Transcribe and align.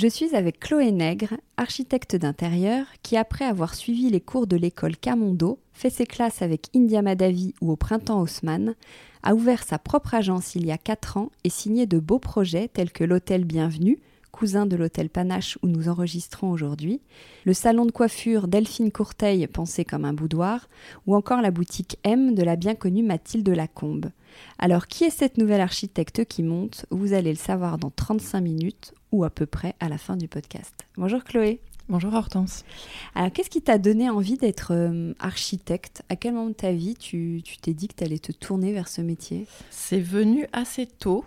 Je 0.00 0.06
suis 0.06 0.36
avec 0.36 0.60
Chloé 0.60 0.92
Nègre, 0.92 1.34
architecte 1.56 2.14
d'intérieur, 2.14 2.86
qui 3.02 3.16
après 3.16 3.44
avoir 3.44 3.74
suivi 3.74 4.10
les 4.10 4.20
cours 4.20 4.46
de 4.46 4.54
l'école 4.54 4.96
Camondo, 4.96 5.58
fait 5.72 5.90
ses 5.90 6.06
classes 6.06 6.40
avec 6.40 6.68
India 6.72 7.02
Madavi 7.02 7.52
ou 7.60 7.72
au 7.72 7.74
printemps 7.74 8.20
Haussmann, 8.20 8.76
a 9.24 9.34
ouvert 9.34 9.64
sa 9.64 9.80
propre 9.80 10.14
agence 10.14 10.54
il 10.54 10.64
y 10.64 10.70
a 10.70 10.78
4 10.78 11.16
ans 11.16 11.32
et 11.42 11.50
signé 11.50 11.86
de 11.86 11.98
beaux 11.98 12.20
projets 12.20 12.68
tels 12.68 12.92
que 12.92 13.02
l'hôtel 13.02 13.44
Bienvenue, 13.44 13.98
cousin 14.32 14.66
de 14.66 14.76
l'hôtel 14.76 15.10
Panache 15.10 15.58
où 15.62 15.66
nous 15.66 15.88
enregistrons 15.88 16.50
aujourd'hui, 16.50 17.00
le 17.44 17.52
salon 17.52 17.86
de 17.86 17.90
coiffure 17.90 18.48
Delphine 18.48 18.92
Courteil 18.92 19.46
pensé 19.46 19.84
comme 19.84 20.04
un 20.04 20.12
boudoir, 20.12 20.68
ou 21.06 21.14
encore 21.14 21.42
la 21.42 21.50
boutique 21.50 21.98
M 22.04 22.34
de 22.34 22.42
la 22.42 22.56
bien 22.56 22.74
connue 22.74 23.02
Mathilde 23.02 23.48
Lacombe. 23.48 24.10
Alors 24.58 24.86
qui 24.86 25.04
est 25.04 25.10
cette 25.10 25.38
nouvelle 25.38 25.60
architecte 25.60 26.24
qui 26.24 26.42
monte? 26.42 26.86
Vous 26.90 27.12
allez 27.12 27.30
le 27.30 27.36
savoir 27.36 27.78
dans 27.78 27.90
35 27.90 28.40
minutes 28.40 28.94
ou 29.12 29.24
à 29.24 29.30
peu 29.30 29.46
près 29.46 29.74
à 29.80 29.88
la 29.88 29.98
fin 29.98 30.16
du 30.16 30.28
podcast. 30.28 30.74
Bonjour 30.96 31.24
Chloé. 31.24 31.60
Bonjour 31.88 32.12
Hortense. 32.12 32.66
Alors 33.14 33.32
qu'est-ce 33.32 33.48
qui 33.48 33.62
t'a 33.62 33.78
donné 33.78 34.10
envie 34.10 34.36
d'être 34.36 34.72
euh, 34.74 35.14
architecte? 35.18 36.02
À 36.10 36.16
quel 36.16 36.34
moment 36.34 36.50
de 36.50 36.52
ta 36.52 36.72
vie 36.72 36.94
tu 36.94 37.42
t'es 37.62 37.72
dit 37.72 37.88
que 37.88 37.94
tu 37.94 38.04
allais 38.04 38.18
te 38.18 38.30
tourner 38.30 38.74
vers 38.74 38.88
ce 38.88 39.00
métier? 39.00 39.46
C'est 39.70 40.00
venu 40.00 40.46
assez 40.52 40.86
tôt. 40.86 41.24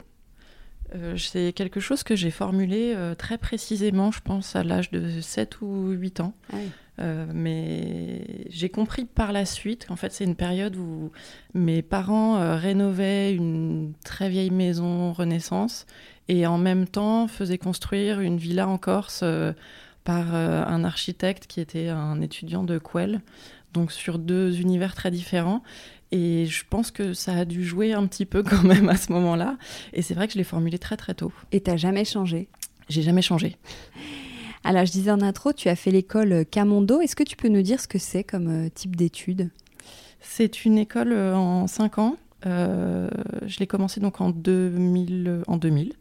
Euh, 0.94 1.16
c'est 1.18 1.54
quelque 1.54 1.80
chose 1.80 2.04
que 2.04 2.16
j'ai 2.16 2.32
formulé 2.32 2.94
euh, 2.96 3.16
très 3.16 3.38
précisément, 3.38 4.12
je 4.12 4.20
pense, 4.20 4.56
à 4.56 4.64
l'âge 4.64 4.92
de 4.92 5.22
7 5.22 5.62
ou 5.62 5.90
8 5.90 6.20
ans. 6.20 6.34
Ah 6.54 6.58
mais 7.34 8.46
j'ai 8.52 8.70
compris 8.70 9.06
par 9.06 9.32
la 9.32 9.46
suite 9.46 9.88
qu'en 9.88 9.96
fait, 9.96 10.12
c'est 10.12 10.24
une 10.24 10.36
période 10.36 10.76
où 10.76 11.12
mes 11.56 11.82
parents 11.82 12.56
rénovaient 12.56 13.34
une 13.34 13.94
très 14.04 14.30
vieille 14.30 14.52
maison 14.52 15.12
Renaissance 15.12 15.88
et 16.32 16.48
en 16.48 16.58
même 16.58 16.88
temps 16.88 17.28
faisait 17.28 17.58
construire 17.58 18.22
une 18.22 18.38
villa 18.38 18.66
en 18.66 18.78
Corse 18.78 19.20
euh, 19.24 19.52
par 20.06 20.34
euh, 20.34 20.64
un 20.66 20.86
architecte 20.86 21.46
qui 21.46 21.60
était 21.60 21.90
un 21.90 22.22
étudiant 22.22 22.64
de 22.64 22.78
Quell, 22.78 23.20
donc 23.74 23.92
sur 23.92 24.18
deux 24.18 24.62
univers 24.62 24.96
très 24.96 25.12
différents. 25.12 25.62
Et 26.12 26.46
je 26.46 26.64
pense 26.70 26.92
que 26.92 27.14
ça 27.14 27.34
a 27.34 27.46
dû 27.46 27.64
jouer 27.64 27.94
un 27.94 28.06
petit 28.08 28.26
peu 28.26 28.44
quand 28.44 28.64
même 28.64 28.90
à 28.90 28.98
ce 28.98 29.12
moment-là. 29.12 29.58
Et 29.94 30.02
c'est 30.02 30.14
vrai 30.14 30.28
que 30.28 30.34
je 30.34 30.38
l'ai 30.38 30.44
formulé 30.44 30.78
très 30.78 30.98
très 30.98 31.14
tôt. 31.14 31.32
Et 31.52 31.62
t'as 31.62 31.78
jamais 31.78 32.06
changé? 32.06 32.48
J'ai 32.90 33.02
jamais 33.02 33.22
changé. 33.22 33.58
Alors 34.64 34.86
je 34.86 34.92
disais 34.92 35.12
en 35.12 35.22
intro, 35.22 35.54
tu 35.54 35.70
as 35.70 35.76
fait 35.76 35.92
l'école 35.92 36.46
Camondo. 36.46 37.02
Est-ce 37.02 37.16
que 37.16 37.24
tu 37.24 37.36
peux 37.36 37.48
nous 37.48 37.62
dire 37.62 37.80
ce 37.80 37.88
que 37.88 37.98
c'est 37.98 38.24
comme 38.24 38.66
euh, 38.66 38.70
type 38.70 38.96
d'études 38.96 39.50
C'est 40.20 40.66
une 40.66 40.78
école 40.78 41.14
en 41.14 41.68
cinq 41.68 41.98
ans 41.98 42.18
euh, 42.46 43.10
je 43.46 43.60
l'ai 43.60 43.68
commencé 43.68 44.00
donc 44.00 44.22
en 44.22 44.30
2000, 44.30 45.44
en 45.48 45.58
2000. 45.58 45.94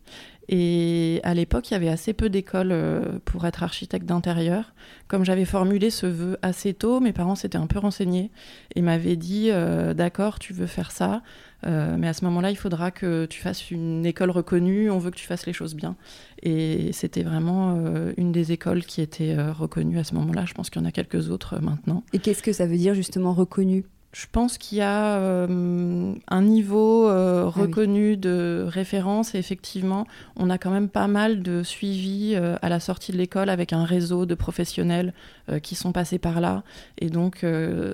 Et 0.53 1.21
à 1.23 1.33
l'époque, 1.33 1.71
il 1.71 1.75
y 1.75 1.77
avait 1.77 1.89
assez 1.89 2.13
peu 2.13 2.29
d'écoles 2.29 2.73
euh, 2.73 3.21
pour 3.25 3.47
être 3.47 3.63
architecte 3.63 4.05
d'intérieur. 4.05 4.75
Comme 5.07 5.25
j'avais 5.25 5.45
formulé 5.45 5.91
ce 5.91 6.07
vœu 6.07 6.39
assez 6.43 6.75
tôt, 6.75 6.99
mes 6.99 7.13
parents 7.13 7.37
s'étaient 7.37 7.57
un 7.57 7.69
peu 7.69 7.79
renseignés 7.79 8.33
et 8.75 8.83
m'avaient 8.83 9.15
dit 9.15 9.51
euh, 9.53 9.95
D'accord, 9.95 10.41
tu 10.41 10.53
veux 10.53 10.67
faire 10.67 10.91
ça, 10.91 11.23
mais 11.65 12.09
à 12.09 12.15
ce 12.15 12.25
moment-là, 12.25 12.51
il 12.51 12.57
faudra 12.57 12.91
que 12.91 13.27
tu 13.27 13.41
fasses 13.41 13.71
une 13.71 14.05
école 14.07 14.31
reconnue, 14.31 14.91
on 14.91 14.99
veut 14.99 15.11
que 15.11 15.17
tu 15.17 15.27
fasses 15.27 15.47
les 15.47 15.53
choses 15.53 15.77
bien. 15.77 15.95
Et 16.43 16.93
c'était 16.93 17.23
vraiment 17.23 17.79
une 18.17 18.33
des 18.33 18.51
écoles 18.53 18.83
qui 18.83 19.03
était 19.03 19.37
reconnue 19.51 19.99
à 19.99 20.05
ce 20.05 20.15
moment-là. 20.15 20.47
Je 20.47 20.55
pense 20.55 20.71
qu'il 20.71 20.81
y 20.81 20.85
en 20.85 20.89
a 20.89 20.93
quelques 20.93 21.29
autres 21.29 21.61
maintenant. 21.61 22.03
Et 22.15 22.19
qu'est-ce 22.19 22.43
que 22.43 22.55
ça 22.55 22.67
veut 22.67 22.79
dire 22.79 22.95
justement 22.95 23.35
reconnue? 23.35 23.85
Je 24.13 24.27
pense 24.31 24.59
qu'il 24.59 24.79
y 24.79 24.81
a 24.81 25.19
euh, 25.19 26.15
un 26.27 26.43
niveau 26.43 27.09
euh, 27.09 27.45
ah 27.47 27.51
reconnu 27.51 28.17
de 28.17 28.65
référence 28.67 29.37
et 29.37 29.39
effectivement, 29.39 30.05
on 30.35 30.51
a 30.51 30.59
quand 30.59 30.71
même 30.71 30.89
pas 30.89 31.07
mal 31.07 31.43
de 31.43 31.63
suivi 31.63 32.35
euh, 32.35 32.57
à 32.61 32.69
la 32.69 32.81
sortie 32.81 33.13
de 33.13 33.17
l'école 33.17 33.49
avec 33.49 33.73
un 33.73 33.85
réseau 33.85 34.27
de 34.27 34.35
professionnels 34.35 35.15
qui 35.63 35.75
sont 35.75 35.93
passés 35.93 36.19
par 36.19 36.41
là. 36.41 36.63
Et 36.99 37.11
donc, 37.11 37.45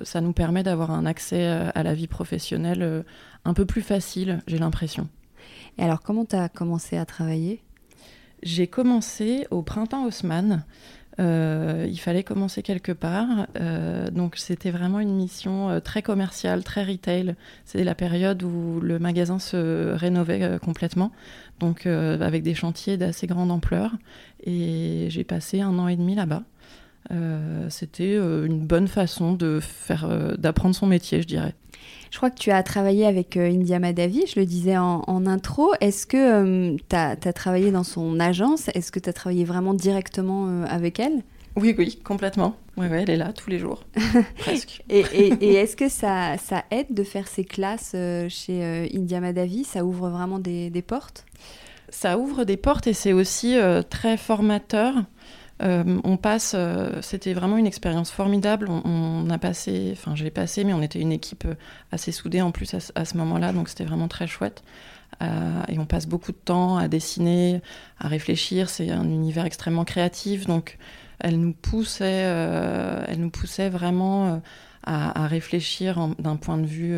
ça 0.03 0.21
nous 0.21 0.31
permet 0.31 0.61
d'avoir 0.61 0.91
un 0.91 1.07
accès 1.07 1.43
à 1.47 1.81
la 1.81 1.95
vie 1.95 2.05
professionnelle 2.05 3.03
un 3.45 3.53
peu 3.55 3.65
plus 3.65 3.81
facile, 3.81 4.43
j'ai 4.45 4.59
l'impression. 4.59 5.09
Et 5.79 5.83
alors, 5.83 6.03
comment 6.03 6.23
tu 6.23 6.35
as 6.35 6.49
commencé 6.49 6.97
à 6.97 7.05
travailler? 7.05 7.63
J'ai 8.43 8.67
commencé 8.67 9.47
au 9.49 9.63
printemps 9.63 10.05
Haussmann. 10.05 10.65
Euh, 11.19 11.87
il 11.89 11.97
fallait 11.97 12.23
commencer 12.23 12.61
quelque 12.61 12.91
part. 12.91 13.47
Euh, 13.59 14.09
donc 14.11 14.35
c'était 14.37 14.69
vraiment 14.69 14.99
une 14.99 15.15
mission 15.15 15.69
euh, 15.69 15.79
très 15.79 16.01
commerciale, 16.01 16.63
très 16.63 16.83
retail. 16.83 17.35
C'est 17.65 17.83
la 17.83 17.95
période 17.95 18.43
où 18.43 18.79
le 18.81 18.99
magasin 18.99 19.39
se 19.39 19.93
rénovait 19.93 20.59
complètement, 20.61 21.11
donc 21.59 21.85
avec 21.85 22.43
des 22.43 22.53
chantiers 22.53 22.97
d'assez 22.97 23.27
grande 23.27 23.51
ampleur. 23.51 23.91
Et 24.43 25.07
j'ai 25.09 25.23
passé 25.23 25.61
un 25.61 25.77
an 25.79 25.87
et 25.87 25.95
demi 25.95 26.15
là-bas. 26.15 26.43
c'était 27.69 28.15
une 28.15 28.65
bonne 28.65 28.87
façon 28.87 29.33
de 29.33 29.59
faire, 29.59 30.37
d'apprendre 30.37 30.75
son 30.75 30.87
métier, 30.87 31.21
je 31.21 31.27
dirais. 31.27 31.55
Je 32.11 32.17
crois 32.17 32.29
que 32.29 32.39
tu 32.39 32.51
as 32.51 32.63
travaillé 32.63 33.05
avec 33.05 33.37
euh, 33.37 33.49
India 33.49 33.79
Madavi, 33.79 34.25
je 34.27 34.39
le 34.39 34.45
disais 34.45 34.77
en, 34.77 35.25
intro. 35.25 35.73
Est-ce 35.81 36.07
que 36.07 36.17
euh, 36.73 36.77
tu 36.89 36.95
as, 36.95 37.33
travaillé 37.33 37.71
dans 37.71 37.83
son 37.83 38.19
agence? 38.19 38.69
Est-ce 38.73 38.91
que 38.91 38.99
tu 38.99 39.09
as 39.09 39.13
travaillé 39.13 39.45
vraiment 39.45 39.73
directement 39.73 40.47
euh, 40.47 40.65
avec 40.67 40.99
elle? 40.99 41.23
Oui, 41.55 41.75
oui, 41.77 41.99
complètement. 42.03 42.55
Oui, 42.77 42.87
ouais, 42.87 43.01
elle 43.01 43.09
est 43.09 43.17
là 43.17 43.33
tous 43.33 43.49
les 43.49 43.57
jours, 43.57 43.83
presque. 44.37 44.83
et, 44.89 44.99
est-ce 45.41 45.75
que 45.75 45.89
ça, 45.89 46.37
ça, 46.37 46.63
aide 46.69 46.93
de 46.93 47.03
faire 47.03 47.27
ces 47.27 47.43
classes 47.43 47.95
chez 48.29 48.89
India 48.93 49.19
Madavi 49.19 49.63
Ça 49.63 49.83
ouvre 49.83 50.09
vraiment 50.09 50.37
des, 50.37 50.83
portes? 50.85 51.25
Ça 51.89 52.19
ouvre 52.19 52.43
des 52.43 52.57
portes 52.57 52.85
et 52.85 52.93
c'est 52.93 53.13
aussi 53.13 53.57
très 53.89 54.17
formateur. 54.17 54.93
On 55.59 56.17
passe, 56.17 56.55
c'était 57.01 57.33
vraiment 57.33 57.57
une 57.57 57.65
expérience 57.65 58.11
formidable. 58.11 58.69
On, 58.69 59.29
a 59.29 59.37
passé, 59.37 59.89
enfin 59.93 60.15
j'ai 60.15 60.29
passé, 60.29 60.63
mais 60.63 60.73
on 60.73 60.81
était 60.81 60.99
une 60.99 61.11
équipe 61.11 61.47
assez 61.91 62.11
soudée 62.11 62.41
en 62.41 62.51
plus 62.51 62.73
à, 62.73 63.05
ce 63.05 63.17
moment-là, 63.17 63.53
donc 63.53 63.69
c'était 63.69 63.83
vraiment 63.83 64.07
très 64.07 64.27
chouette. 64.27 64.63
et 65.21 65.79
on 65.79 65.85
passe 65.85 66.05
beaucoup 66.05 66.31
de 66.31 66.37
temps 66.37 66.77
à 66.77 66.87
dessiner, 66.87 67.61
à 67.99 68.07
réfléchir. 68.07 68.69
C'est 68.69 68.91
un 68.91 69.05
univers 69.05 69.45
extrêmement 69.45 69.85
créatif, 69.85 70.45
donc 70.45 70.77
elle 71.19 71.39
nous 71.39 71.53
poussait, 71.53 72.05
elle 73.07 73.19
nous 73.19 73.31
poussait 73.31 73.69
vraiment 73.69 74.41
à, 74.83 75.23
à 75.23 75.27
réfléchir 75.27 76.07
d'un 76.19 76.35
point 76.35 76.57
de 76.57 76.67
vue 76.67 76.95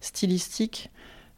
stylistique 0.00 0.90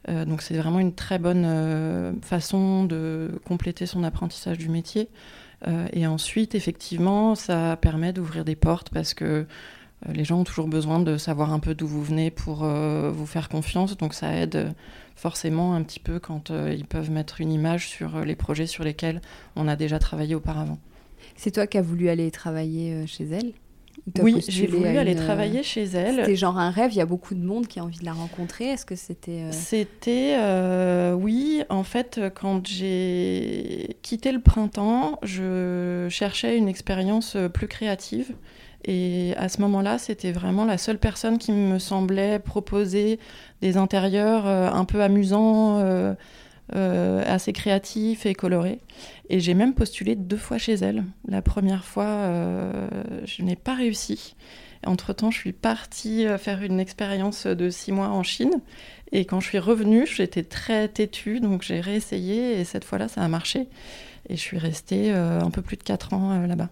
euh, 0.07 0.25
donc 0.25 0.41
c'est 0.41 0.57
vraiment 0.57 0.79
une 0.79 0.95
très 0.95 1.19
bonne 1.19 1.43
euh, 1.45 2.13
façon 2.21 2.85
de 2.85 3.39
compléter 3.45 3.85
son 3.85 4.03
apprentissage 4.03 4.57
du 4.57 4.69
métier. 4.69 5.09
Euh, 5.67 5.87
et 5.93 6.07
ensuite, 6.07 6.55
effectivement, 6.55 7.35
ça 7.35 7.77
permet 7.77 8.13
d'ouvrir 8.13 8.45
des 8.45 8.55
portes 8.55 8.89
parce 8.89 9.13
que 9.13 9.45
les 10.07 10.23
gens 10.23 10.39
ont 10.39 10.43
toujours 10.45 10.67
besoin 10.67 10.99
de 10.99 11.17
savoir 11.17 11.51
un 11.51 11.59
peu 11.59 11.75
d'où 11.75 11.85
vous 11.85 12.03
venez 12.03 12.31
pour 12.31 12.63
vous 12.63 13.25
faire 13.25 13.49
confiance. 13.49 13.97
Donc 13.97 14.13
ça 14.13 14.33
aide 14.33 14.73
forcément 15.17 15.75
un 15.75 15.83
petit 15.83 15.99
peu 15.99 16.19
quand 16.19 16.51
ils 16.51 16.85
peuvent 16.85 17.11
mettre 17.11 17.41
une 17.41 17.51
image 17.51 17.89
sur 17.89 18.23
les 18.23 18.37
projets 18.37 18.65
sur 18.65 18.85
lesquels 18.85 19.19
on 19.57 19.67
a 19.67 19.75
déjà 19.75 19.99
travaillé 19.99 20.35
auparavant. 20.35 20.79
C'est 21.35 21.51
toi 21.51 21.67
qui 21.67 21.77
as 21.77 21.81
voulu 21.81 22.07
aller 22.07 22.31
travailler 22.31 23.05
chez 23.07 23.25
elle? 23.25 23.51
Oui, 24.21 24.43
j'ai 24.47 24.67
voulu 24.67 24.97
aller 24.97 25.15
travailler 25.15 25.63
chez 25.63 25.83
elle. 25.83 26.17
C'était 26.17 26.35
genre 26.35 26.57
un 26.57 26.69
rêve, 26.69 26.91
il 26.93 26.97
y 26.97 27.01
a 27.01 27.05
beaucoup 27.05 27.35
de 27.35 27.43
monde 27.43 27.67
qui 27.67 27.79
a 27.79 27.83
envie 27.83 27.99
de 27.99 28.05
la 28.05 28.13
rencontrer. 28.13 28.65
Est-ce 28.65 28.85
que 28.85 28.95
c'était... 28.95 29.43
Euh, 29.43 29.51
c'était, 29.51 30.35
euh, 30.37 31.13
oui, 31.13 31.63
en 31.69 31.83
fait, 31.83 32.19
quand 32.35 32.65
j'ai 32.67 33.97
quitté 34.01 34.31
le 34.31 34.39
printemps, 34.39 35.19
je 35.23 36.07
cherchais 36.09 36.57
une 36.57 36.67
expérience 36.67 37.35
euh, 37.35 37.49
plus 37.49 37.67
créative. 37.67 38.33
Et 38.85 39.33
à 39.37 39.49
ce 39.49 39.61
moment-là, 39.61 39.97
c'était 39.97 40.31
vraiment 40.31 40.65
la 40.65 40.77
seule 40.77 40.99
personne 40.99 41.37
qui 41.37 41.51
me 41.51 41.79
semblait 41.79 42.39
proposer 42.39 43.19
des 43.61 43.75
intérieurs 43.75 44.47
un 44.47 44.85
peu 44.85 45.01
amusants, 45.01 45.83
assez 46.71 47.51
créatifs 47.51 48.25
et 48.25 48.33
colorés. 48.33 48.79
Et 49.29 49.39
j'ai 49.39 49.53
même 49.53 49.75
postulé 49.75 50.15
deux 50.15 50.37
fois 50.37 50.57
chez 50.57 50.73
elle. 50.73 51.03
La 51.27 51.43
première 51.43 51.85
fois, 51.85 52.05
euh, 52.05 52.89
je 53.25 53.43
n'ai 53.43 53.55
pas 53.55 53.75
réussi. 53.75 54.35
Entre-temps, 54.85 55.29
je 55.29 55.37
suis 55.37 55.53
partie 55.53 56.25
euh, 56.25 56.37
faire 56.37 56.63
une 56.63 56.79
expérience 56.79 57.45
de 57.45 57.69
six 57.69 57.91
mois 57.91 58.07
en 58.07 58.23
Chine. 58.23 58.61
Et 59.11 59.25
quand 59.25 59.39
je 59.39 59.47
suis 59.47 59.59
revenue, 59.59 60.07
j'étais 60.07 60.43
très 60.43 60.87
têtue, 60.87 61.41
donc 61.41 61.61
j'ai 61.61 61.79
réessayé. 61.79 62.59
Et 62.59 62.63
cette 62.63 62.83
fois-là, 62.83 63.07
ça 63.07 63.21
a 63.21 63.27
marché. 63.27 63.67
Et 64.29 64.35
je 64.35 64.41
suis 64.41 64.57
restée 64.57 65.13
euh, 65.13 65.41
un 65.41 65.51
peu 65.51 65.61
plus 65.61 65.77
de 65.77 65.83
quatre 65.83 66.13
ans 66.13 66.45
là-bas. 66.47 66.69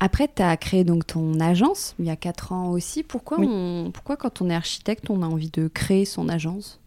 Après, 0.00 0.28
tu 0.34 0.42
as 0.42 0.56
créé 0.56 0.82
donc 0.82 1.06
ton 1.06 1.38
agence 1.38 1.94
il 2.00 2.06
y 2.06 2.10
a 2.10 2.16
quatre 2.16 2.50
ans 2.50 2.70
aussi. 2.70 3.04
Pourquoi, 3.04 3.38
pourquoi 3.94 4.16
quand 4.16 4.42
on 4.42 4.50
est 4.50 4.54
architecte, 4.54 5.08
on 5.10 5.22
a 5.22 5.26
envie 5.26 5.50
de 5.50 5.68
créer 5.68 6.06
son 6.06 6.28
agence? 6.28 6.80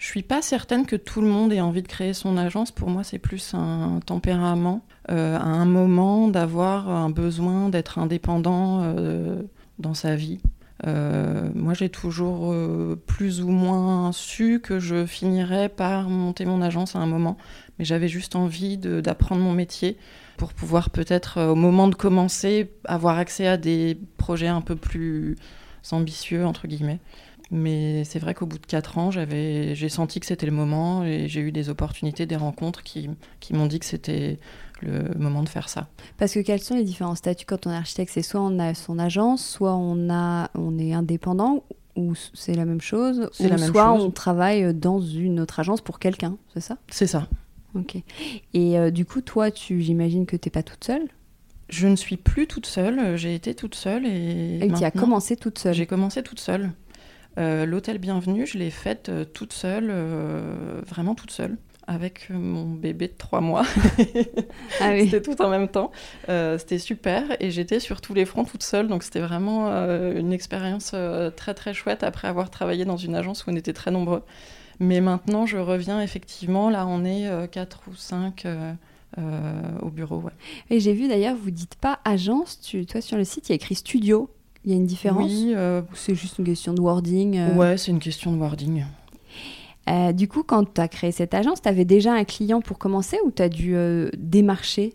Je 0.00 0.06
suis 0.06 0.22
pas 0.22 0.40
certaine 0.40 0.86
que 0.86 0.96
tout 0.96 1.20
le 1.20 1.28
monde 1.28 1.52
ait 1.52 1.60
envie 1.60 1.82
de 1.82 1.86
créer 1.86 2.14
son 2.14 2.38
agence. 2.38 2.70
Pour 2.70 2.88
moi, 2.88 3.04
c'est 3.04 3.18
plus 3.18 3.52
un 3.52 4.00
tempérament, 4.04 4.82
euh, 5.10 5.36
à 5.36 5.44
un 5.44 5.66
moment 5.66 6.28
d'avoir 6.28 6.88
un 6.88 7.10
besoin 7.10 7.68
d'être 7.68 7.98
indépendant 7.98 8.80
euh, 8.82 9.42
dans 9.78 9.92
sa 9.92 10.16
vie. 10.16 10.40
Euh, 10.86 11.50
moi, 11.54 11.74
j'ai 11.74 11.90
toujours 11.90 12.56
plus 13.06 13.42
ou 13.42 13.50
moins 13.50 14.10
su 14.12 14.60
que 14.60 14.80
je 14.80 15.04
finirais 15.04 15.68
par 15.68 16.08
monter 16.08 16.46
mon 16.46 16.62
agence 16.62 16.96
à 16.96 17.00
un 17.00 17.06
moment, 17.06 17.36
mais 17.78 17.84
j'avais 17.84 18.08
juste 18.08 18.36
envie 18.36 18.78
d'apprendre 18.78 19.42
mon 19.42 19.52
métier 19.52 19.98
pour 20.38 20.54
pouvoir 20.54 20.88
peut-être, 20.88 21.42
au 21.42 21.54
moment 21.54 21.88
de 21.88 21.94
commencer, 21.94 22.72
avoir 22.86 23.18
accès 23.18 23.46
à 23.46 23.58
des 23.58 23.98
projets 24.16 24.48
un 24.48 24.62
peu 24.62 24.76
plus 24.76 25.36
ambitieux, 25.92 26.46
entre 26.46 26.66
guillemets. 26.66 27.00
Mais 27.52 28.04
c'est 28.04 28.20
vrai 28.20 28.34
qu'au 28.34 28.46
bout 28.46 28.58
de 28.58 28.66
quatre 28.66 28.96
ans, 28.98 29.10
j'ai 29.10 29.88
senti 29.88 30.20
que 30.20 30.26
c'était 30.26 30.46
le 30.46 30.52
moment 30.52 31.02
et 31.04 31.26
j'ai 31.26 31.40
eu 31.40 31.50
des 31.50 31.68
opportunités, 31.68 32.24
des 32.24 32.36
rencontres 32.36 32.82
qui, 32.82 33.10
qui 33.40 33.54
m'ont 33.54 33.66
dit 33.66 33.80
que 33.80 33.86
c'était 33.86 34.38
le 34.80 35.12
moment 35.18 35.42
de 35.42 35.48
faire 35.48 35.68
ça. 35.68 35.88
Parce 36.16 36.32
que 36.32 36.40
quels 36.40 36.60
sont 36.60 36.76
les 36.76 36.84
différents 36.84 37.16
statuts 37.16 37.46
quand 37.46 37.66
on 37.66 37.70
est 37.70 37.76
architecte? 37.76 38.12
C'est 38.14 38.22
soit 38.22 38.40
on 38.40 38.58
a 38.60 38.72
son 38.74 38.98
agence, 38.98 39.44
soit 39.44 39.74
on, 39.74 40.08
a, 40.10 40.48
on 40.54 40.78
est 40.78 40.92
indépendant, 40.92 41.64
ou 41.96 42.14
c'est 42.34 42.54
la 42.54 42.64
même 42.64 42.80
chose, 42.80 43.28
ou 43.40 43.42
la 43.42 43.56
même 43.56 43.72
soit 43.72 43.92
on 43.92 44.12
travaille 44.12 44.72
dans 44.72 45.00
une 45.00 45.40
autre 45.40 45.58
agence 45.58 45.80
pour 45.80 45.98
quelqu'un, 45.98 46.36
c'est 46.54 46.60
ça? 46.60 46.78
C'est 46.88 47.08
ça. 47.08 47.26
Ok. 47.74 47.96
Et 48.54 48.78
euh, 48.78 48.90
du 48.92 49.04
coup, 49.04 49.20
toi, 49.20 49.50
tu 49.50 49.82
j'imagine 49.82 50.24
que 50.24 50.36
tu 50.36 50.48
n'es 50.48 50.50
pas 50.52 50.62
toute 50.62 50.84
seule? 50.84 51.08
Je 51.68 51.86
ne 51.86 51.94
suis 51.96 52.16
plus 52.16 52.46
toute 52.46 52.66
seule, 52.66 53.16
j'ai 53.16 53.34
été 53.34 53.54
toute 53.54 53.74
seule 53.74 54.06
et. 54.06 54.58
Et 54.60 54.72
tu 54.72 54.84
as 54.84 54.90
commencé 54.90 55.36
toute 55.36 55.58
seule? 55.58 55.74
J'ai 55.74 55.86
commencé 55.86 56.22
toute 56.22 56.40
seule. 56.40 56.70
Euh, 57.38 57.64
l'hôtel 57.64 57.98
Bienvenue, 57.98 58.46
je 58.46 58.58
l'ai 58.58 58.70
faite 58.70 59.08
euh, 59.08 59.24
toute 59.24 59.52
seule, 59.52 59.88
euh, 59.90 60.80
vraiment 60.86 61.14
toute 61.14 61.30
seule 61.30 61.56
avec 61.86 62.28
mon 62.30 62.66
bébé 62.66 63.08
de 63.08 63.14
trois 63.16 63.40
mois. 63.40 63.64
ah 64.80 64.90
oui. 64.92 65.04
C'était 65.04 65.22
tout 65.22 65.40
en 65.42 65.48
même 65.48 65.66
temps. 65.68 65.90
c'était 66.28 66.78
super 66.78 67.24
et 67.40 67.50
j'étais 67.50 67.80
sur 67.80 68.00
tous 68.00 68.14
les 68.14 68.24
fronts 68.24 68.44
toute 68.44 68.62
seule. 68.62 68.86
Donc 68.86 69.02
c'était 69.02 69.20
vraiment 69.20 69.66
une 69.66 70.32
expérience 70.32 70.94
très 71.36 71.54
très 71.54 71.74
chouette 71.74 72.04
après 72.04 72.28
avoir 72.28 72.48
travaillé 72.48 72.84
dans 72.84 72.96
une 72.96 73.16
agence 73.16 73.44
où 73.44 73.50
on 73.50 73.56
était 73.56 73.72
très 73.72 73.90
nombreux. 73.90 74.22
Mais 74.78 75.00
maintenant 75.00 75.46
je 75.46 75.56
reviens 75.56 76.00
effectivement, 76.00 76.70
là 76.70 76.86
on 76.86 77.04
est 77.04 77.28
quatre 77.50 77.80
ou 77.88 77.96
cinq 77.96 78.46
au 79.16 79.90
bureau. 79.90 80.22
Et 80.68 80.78
j'ai 80.78 80.92
vu 80.92 81.08
d'ailleurs, 81.08 81.34
vous 81.34 81.50
dites 81.50 81.74
pas 81.74 81.98
agence, 82.04 82.60
tu, 82.60 82.86
toi 82.86 83.00
sur 83.00 83.16
le 83.16 83.24
site 83.24 83.48
il 83.48 83.52
y 83.52 83.54
a 83.54 83.56
écrit 83.56 83.74
studio. 83.74 84.30
Il 84.64 84.70
y 84.70 84.74
a 84.74 84.76
une 84.76 84.86
différence 84.86 85.30
Oui. 85.30 85.52
Euh, 85.56 85.82
c'est 85.94 86.14
juste 86.14 86.38
une 86.38 86.44
question 86.44 86.74
de 86.74 86.80
wording 86.80 87.38
euh 87.38 87.54
Ouais, 87.54 87.76
c'est 87.78 87.90
une 87.90 87.98
question 87.98 88.32
de 88.32 88.36
wording. 88.36 88.84
Euh, 89.88 90.12
du 90.12 90.28
coup, 90.28 90.42
quand 90.42 90.74
tu 90.74 90.80
as 90.80 90.88
créé 90.88 91.12
cette 91.12 91.34
agence, 91.34 91.62
tu 91.62 91.68
avais 91.68 91.84
déjà 91.84 92.12
un 92.12 92.24
client 92.24 92.60
pour 92.60 92.78
commencer 92.78 93.18
ou 93.24 93.30
tu 93.30 93.42
as 93.42 93.48
dû 93.48 93.74
démarcher? 94.16 94.94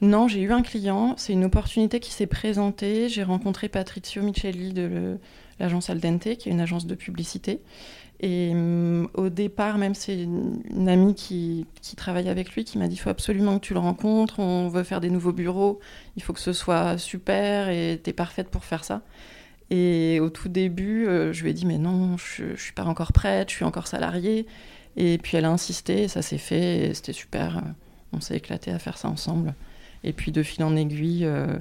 Non, 0.00 0.26
j'ai 0.26 0.40
eu 0.40 0.52
un 0.52 0.62
client. 0.62 1.14
C'est 1.16 1.32
une 1.32 1.44
opportunité 1.44 2.00
qui 2.00 2.10
s'est 2.10 2.26
présentée. 2.26 3.08
J'ai 3.08 3.22
rencontré 3.22 3.68
Patrizio 3.68 4.22
Micheli 4.22 4.72
de 4.72 5.18
l'agence 5.62 5.88
Aldente, 5.88 6.36
qui 6.36 6.48
est 6.48 6.52
une 6.52 6.60
agence 6.60 6.86
de 6.86 6.94
publicité. 6.94 7.60
Et 8.20 8.50
hum, 8.52 9.08
au 9.14 9.28
départ, 9.28 9.78
même 9.78 9.94
c'est 9.94 10.22
une, 10.22 10.88
amie 10.88 11.14
qui, 11.14 11.66
travaille 11.96 12.28
avec 12.28 12.54
lui 12.54 12.64
qui 12.64 12.78
m'a 12.78 12.88
dit 12.88 12.94
il 12.94 12.98
faut 12.98 13.10
absolument 13.10 13.58
que 13.58 13.66
tu 13.66 13.74
le 13.74 13.80
rencontres, 13.80 14.38
on 14.38 14.68
veut 14.68 14.82
faire 14.82 15.00
des 15.00 15.10
nouveaux 15.10 15.32
bureaux, 15.32 15.80
il 16.16 16.22
faut 16.22 16.32
que 16.32 16.40
ce 16.40 16.52
soit 16.52 16.98
super 16.98 17.68
et 17.68 18.00
tu 18.02 18.10
es 18.10 18.12
parfaite 18.12 18.48
pour 18.48 18.64
faire 18.64 18.84
ça. 18.84 19.02
Et 19.70 20.20
au 20.20 20.30
tout 20.30 20.48
début, 20.48 21.06
euh, 21.06 21.32
je 21.32 21.42
lui 21.42 21.50
ai 21.50 21.52
dit 21.54 21.66
mais 21.66 21.78
non, 21.78 22.16
je, 22.16 22.44
ne 22.44 22.56
suis 22.56 22.72
pas 22.72 22.84
encore 22.84 23.12
prête, 23.12 23.50
je 23.50 23.56
suis 23.56 23.64
encore 23.64 23.86
salariée. 23.86 24.46
Et 24.96 25.18
puis 25.18 25.36
elle 25.36 25.46
a 25.46 25.50
insisté, 25.50 26.08
ça 26.08 26.22
s'est 26.22 26.38
fait, 26.38 26.90
et 26.90 26.94
c'était 26.94 27.12
super. 27.14 27.62
On 28.12 28.20
s'est 28.20 28.36
éclaté 28.36 28.70
à 28.70 28.78
faire 28.78 28.98
ça 28.98 29.08
ensemble. 29.08 29.54
Et 30.04 30.12
puis 30.12 30.32
de 30.32 30.42
fil 30.42 30.62
en 30.64 30.76
aiguille, 30.76 31.24
euh, 31.24 31.58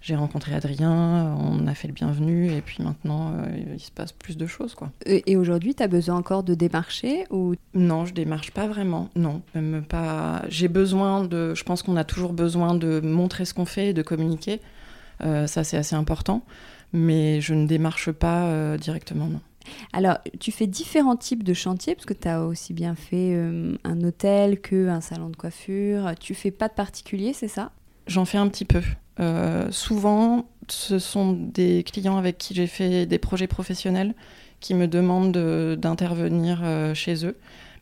j'ai 0.00 0.16
rencontré 0.16 0.54
Adrien, 0.54 1.36
on 1.40 1.66
a 1.66 1.74
fait 1.74 1.88
le 1.88 1.94
bienvenu, 1.94 2.50
et 2.52 2.60
puis 2.60 2.82
maintenant, 2.82 3.32
euh, 3.32 3.74
il 3.74 3.80
se 3.80 3.90
passe 3.90 4.12
plus 4.12 4.36
de 4.36 4.46
choses. 4.46 4.74
Quoi. 4.74 4.90
Et, 5.04 5.36
aujourd'hui, 5.36 5.74
tu 5.74 5.82
as 5.82 5.88
besoin 5.88 6.16
encore 6.16 6.42
de 6.42 6.54
démarcher 6.54 7.24
ou... 7.30 7.54
Non, 7.74 8.04
je 8.04 8.14
démarche 8.14 8.50
pas 8.50 8.66
vraiment, 8.66 9.10
non. 9.16 9.42
Même 9.54 9.84
pas... 9.84 10.42
J'ai 10.48 10.68
besoin 10.68 11.24
de... 11.24 11.54
Je 11.54 11.64
pense 11.64 11.82
qu'on 11.82 11.96
a 11.96 12.04
toujours 12.04 12.32
besoin 12.32 12.74
de 12.74 13.00
montrer 13.00 13.44
ce 13.44 13.54
qu'on 13.54 13.64
fait 13.64 13.88
et 13.88 13.92
de 13.92 14.02
communiquer. 14.02 14.60
Euh, 15.24 15.46
ça, 15.46 15.64
c'est 15.64 15.76
assez 15.76 15.96
important. 15.96 16.42
Mais 16.92 17.40
je 17.40 17.54
ne 17.54 17.66
démarche 17.66 18.12
pas 18.12 18.44
euh, 18.46 18.78
directement, 18.78 19.26
non. 19.26 19.40
Alors, 19.92 20.18
tu 20.38 20.52
fais 20.52 20.68
différents 20.68 21.16
types 21.16 21.42
de 21.42 21.52
chantiers, 21.52 21.96
parce 21.96 22.06
que 22.06 22.14
tu 22.14 22.28
as 22.28 22.44
aussi 22.44 22.72
bien 22.72 22.94
fait 22.94 23.36
un 23.82 24.00
hôtel 24.04 24.60
qu'un 24.60 25.00
salon 25.00 25.28
de 25.28 25.36
coiffure. 25.36 26.12
Tu 26.20 26.34
fais 26.34 26.52
pas 26.52 26.68
de 26.68 26.74
particulier, 26.74 27.32
c'est 27.32 27.48
ça? 27.48 27.72
J'en 28.06 28.24
fais 28.24 28.38
un 28.38 28.46
petit 28.46 28.64
peu. 28.64 28.82
Euh, 29.20 29.70
souvent, 29.70 30.46
ce 30.68 30.98
sont 30.98 31.32
des 31.32 31.82
clients 31.84 32.16
avec 32.16 32.38
qui 32.38 32.54
j'ai 32.54 32.66
fait 32.66 33.06
des 33.06 33.18
projets 33.18 33.46
professionnels 33.46 34.14
qui 34.60 34.74
me 34.74 34.88
demandent 34.88 35.76
d'intervenir 35.76 36.60
euh, 36.62 36.94
chez 36.94 37.24
eux. 37.26 37.36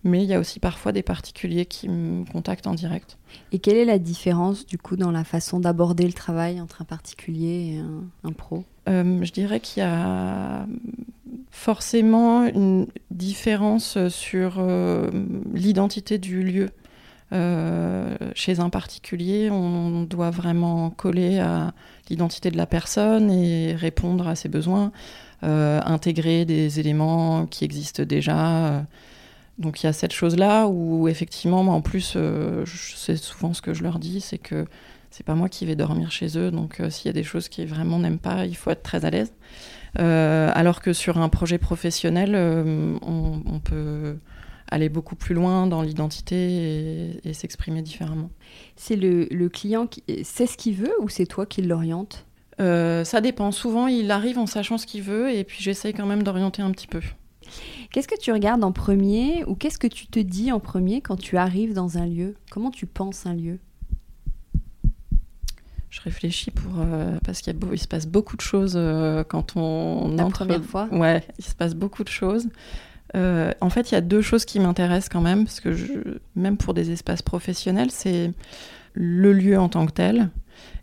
Mais 0.06 0.22
il 0.22 0.28
y 0.28 0.34
a 0.34 0.38
aussi 0.38 0.60
parfois 0.60 0.92
des 0.92 1.02
particuliers 1.02 1.64
qui 1.64 1.88
me 1.88 2.30
contactent 2.30 2.66
en 2.66 2.74
direct. 2.74 3.16
Et 3.52 3.58
quelle 3.58 3.76
est 3.76 3.86
la 3.86 3.98
différence 3.98 4.66
du 4.66 4.76
coup 4.76 4.96
dans 4.96 5.10
la 5.10 5.24
façon 5.24 5.60
d'aborder 5.60 6.06
le 6.06 6.12
travail 6.12 6.60
entre 6.60 6.82
un 6.82 6.84
particulier 6.84 7.78
et 7.78 7.82
un, 8.22 8.32
pro? 8.32 8.64
Euh, 8.86 9.24
Je 9.24 9.32
dirais 9.32 9.60
qu'il 9.60 9.82
y 9.82 9.86
a 9.86 10.66
forcément 11.50 12.44
une 12.44 12.86
différence 13.10 13.96
sur 14.08 14.62
l'identité 15.54 16.18
du 16.18 16.42
lieu. 16.42 16.68
Euh, 17.34 18.16
chez 18.34 18.60
un 18.60 18.70
particulier, 18.70 19.50
on 19.50 20.02
doit 20.02 20.30
vraiment 20.30 20.90
coller 20.90 21.40
à 21.40 21.72
l'identité 22.08 22.50
de 22.50 22.56
la 22.56 22.66
personne 22.66 23.30
et 23.30 23.74
répondre 23.74 24.28
à 24.28 24.36
ses 24.36 24.48
besoins, 24.48 24.92
euh, 25.42 25.80
intégrer 25.84 26.44
des 26.44 26.78
éléments 26.78 27.46
qui 27.46 27.64
existent 27.64 28.04
déjà. 28.04 28.86
Donc 29.58 29.82
il 29.82 29.86
y 29.86 29.88
a 29.88 29.92
cette 29.92 30.12
chose-là 30.12 30.68
où 30.68 31.08
effectivement, 31.08 31.60
en 31.60 31.80
plus, 31.80 32.14
euh, 32.16 32.64
c'est 32.66 33.16
souvent 33.16 33.52
ce 33.52 33.62
que 33.62 33.74
je 33.74 33.82
leur 33.82 33.98
dis, 33.98 34.20
c'est 34.20 34.38
que 34.38 34.66
c'est 35.10 35.24
pas 35.24 35.34
moi 35.34 35.48
qui 35.48 35.66
vais 35.66 35.76
dormir 35.76 36.10
chez 36.10 36.38
eux, 36.38 36.50
donc 36.50 36.82
s'il 36.90 37.06
y 37.06 37.10
a 37.10 37.12
des 37.12 37.22
choses 37.22 37.48
qu'ils 37.48 37.68
vraiment 37.68 38.00
n'aiment 38.00 38.18
pas, 38.18 38.46
il 38.46 38.56
faut 38.56 38.70
être 38.70 38.82
très 38.82 39.04
à 39.04 39.10
l'aise. 39.10 39.32
alors 39.96 40.80
que 40.80 40.92
sur 40.92 41.18
un 41.18 41.28
projet 41.28 41.58
professionnel, 41.58 42.34
on, 42.36 43.60
peut 43.62 44.16
aller 44.68 44.88
beaucoup 44.88 45.16
plus 45.16 45.34
loin 45.34 45.66
dans 45.66 45.82
l'identité 45.82 47.20
et, 47.24 47.32
s'exprimer 47.32 47.82
différemment. 47.82 48.30
C'est 48.76 48.96
le, 48.96 49.26
le, 49.30 49.48
client 49.48 49.86
qui 49.86 50.02
sait 50.24 50.46
ce 50.46 50.56
qu'il 50.56 50.74
veut 50.74 50.92
ou 51.00 51.08
c'est 51.08 51.26
toi 51.26 51.46
qui 51.46 51.62
l'oriente 51.62 52.26
euh, 52.60 53.04
ça 53.04 53.20
dépend. 53.20 53.50
Souvent, 53.50 53.86
il 53.86 54.10
arrive 54.10 54.38
en 54.38 54.46
sachant 54.46 54.78
ce 54.78 54.86
qu'il 54.86 55.02
veut 55.02 55.32
et 55.32 55.44
puis 55.44 55.62
j'essaye 55.62 55.92
quand 55.92 56.06
même 56.06 56.22
d'orienter 56.22 56.62
un 56.62 56.70
petit 56.70 56.86
peu. 56.86 57.00
Qu'est-ce 57.90 58.08
que 58.08 58.18
tu 58.18 58.32
regardes 58.32 58.64
en 58.64 58.72
premier 58.72 59.44
ou 59.46 59.54
qu'est-ce 59.54 59.78
que 59.78 59.86
tu 59.86 60.06
te 60.06 60.18
dis 60.18 60.50
en 60.50 60.60
premier 60.60 61.00
quand 61.00 61.16
tu 61.16 61.36
arrives 61.36 61.74
dans 61.74 61.98
un 61.98 62.06
lieu? 62.06 62.34
Comment 62.50 62.70
tu 62.70 62.86
penses 62.86 63.26
un 63.26 63.34
lieu? 63.34 63.58
Je 65.90 66.00
réfléchis 66.00 66.50
pour 66.50 66.80
euh, 66.80 67.16
parce 67.24 67.40
qu'il 67.40 67.56
il 67.72 67.78
se 67.78 67.86
passe 67.86 68.06
beaucoup 68.06 68.36
de 68.36 68.40
choses 68.40 68.74
euh, 68.74 69.22
quand 69.22 69.56
on 69.56 70.14
La 70.16 70.26
première 70.26 70.64
fois? 70.64 70.88
Ouais, 70.90 71.22
il 71.38 71.44
se 71.44 71.54
passe 71.54 71.74
beaucoup 71.74 72.02
de 72.02 72.08
choses. 72.08 72.48
En 73.14 73.70
fait, 73.70 73.90
il 73.90 73.94
y 73.94 73.98
a 73.98 74.00
deux 74.00 74.22
choses 74.22 74.44
qui 74.44 74.60
m'intéressent 74.60 75.08
quand 75.08 75.20
même 75.20 75.44
parce 75.44 75.60
que 75.60 76.20
même 76.34 76.56
pour 76.56 76.74
des 76.74 76.90
espaces 76.90 77.22
professionnels, 77.22 77.90
c'est 77.90 78.32
le 78.94 79.32
lieu 79.32 79.58
en 79.58 79.68
tant 79.68 79.86
que 79.86 79.92
tel 79.92 80.30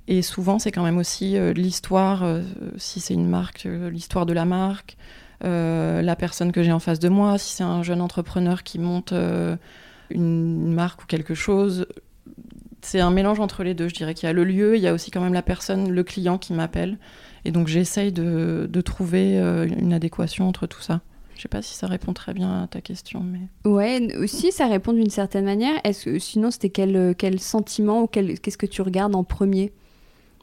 et 0.07 0.21
souvent, 0.21 0.59
c'est 0.59 0.71
quand 0.71 0.83
même 0.83 0.97
aussi 0.97 1.37
euh, 1.37 1.53
l'histoire, 1.53 2.23
euh, 2.23 2.41
si 2.77 2.99
c'est 2.99 3.13
une 3.13 3.27
marque, 3.27 3.65
euh, 3.65 3.89
l'histoire 3.89 4.25
de 4.25 4.33
la 4.33 4.45
marque, 4.45 4.97
la 5.43 6.15
personne 6.15 6.51
que 6.51 6.61
j'ai 6.61 6.71
en 6.71 6.79
face 6.79 6.99
de 6.99 7.09
moi, 7.09 7.39
si 7.39 7.55
c'est 7.55 7.63
un 7.63 7.81
jeune 7.81 8.01
entrepreneur 8.01 8.61
qui 8.61 8.77
monte 8.77 9.11
une 10.11 10.73
marque 10.73 11.01
ou 11.01 11.05
quelque 11.07 11.33
chose. 11.33 11.87
C'est 12.81 12.99
un 12.99 13.09
mélange 13.09 13.39
entre 13.39 13.63
les 13.63 13.73
deux. 13.73 13.87
Je 13.87 13.95
dirais 13.95 14.13
qu'il 14.13 14.27
y 14.27 14.29
a 14.29 14.33
le 14.33 14.43
lieu, 14.43 14.75
il 14.75 14.83
y 14.83 14.87
a 14.87 14.93
aussi 14.93 15.09
quand 15.09 15.19
même 15.21 15.33
la 15.33 15.41
personne, 15.41 15.89
le 15.89 16.03
client 16.03 16.37
qui 16.37 16.53
m'appelle. 16.53 16.99
Et 17.43 17.51
donc 17.51 17.69
j'essaye 17.69 18.11
de, 18.11 18.81
trouver 18.85 19.39
une 19.39 19.93
adéquation 19.93 20.47
entre 20.47 20.67
tout 20.67 20.81
ça. 20.81 21.01
Je 21.41 21.45
sais 21.45 21.49
pas 21.49 21.63
si 21.63 21.73
ça 21.73 21.87
répond 21.87 22.13
très 22.13 22.35
bien 22.35 22.61
à 22.61 22.67
ta 22.67 22.81
question, 22.81 23.23
mais. 23.23 23.39
Ouais, 23.67 24.15
aussi 24.17 24.51
ça 24.51 24.67
répond 24.67 24.93
d'une 24.93 25.09
certaine 25.09 25.45
manière. 25.45 25.73
Est-ce 25.83 26.05
que 26.05 26.19
sinon 26.19 26.51
c'était 26.51 26.69
quel, 26.69 27.15
quel 27.17 27.39
sentiment 27.39 28.03
ou 28.03 28.05
qu'est-ce 28.05 28.59
que 28.59 28.67
tu 28.67 28.83
regardes 28.83 29.15
en 29.15 29.23
premier? 29.23 29.73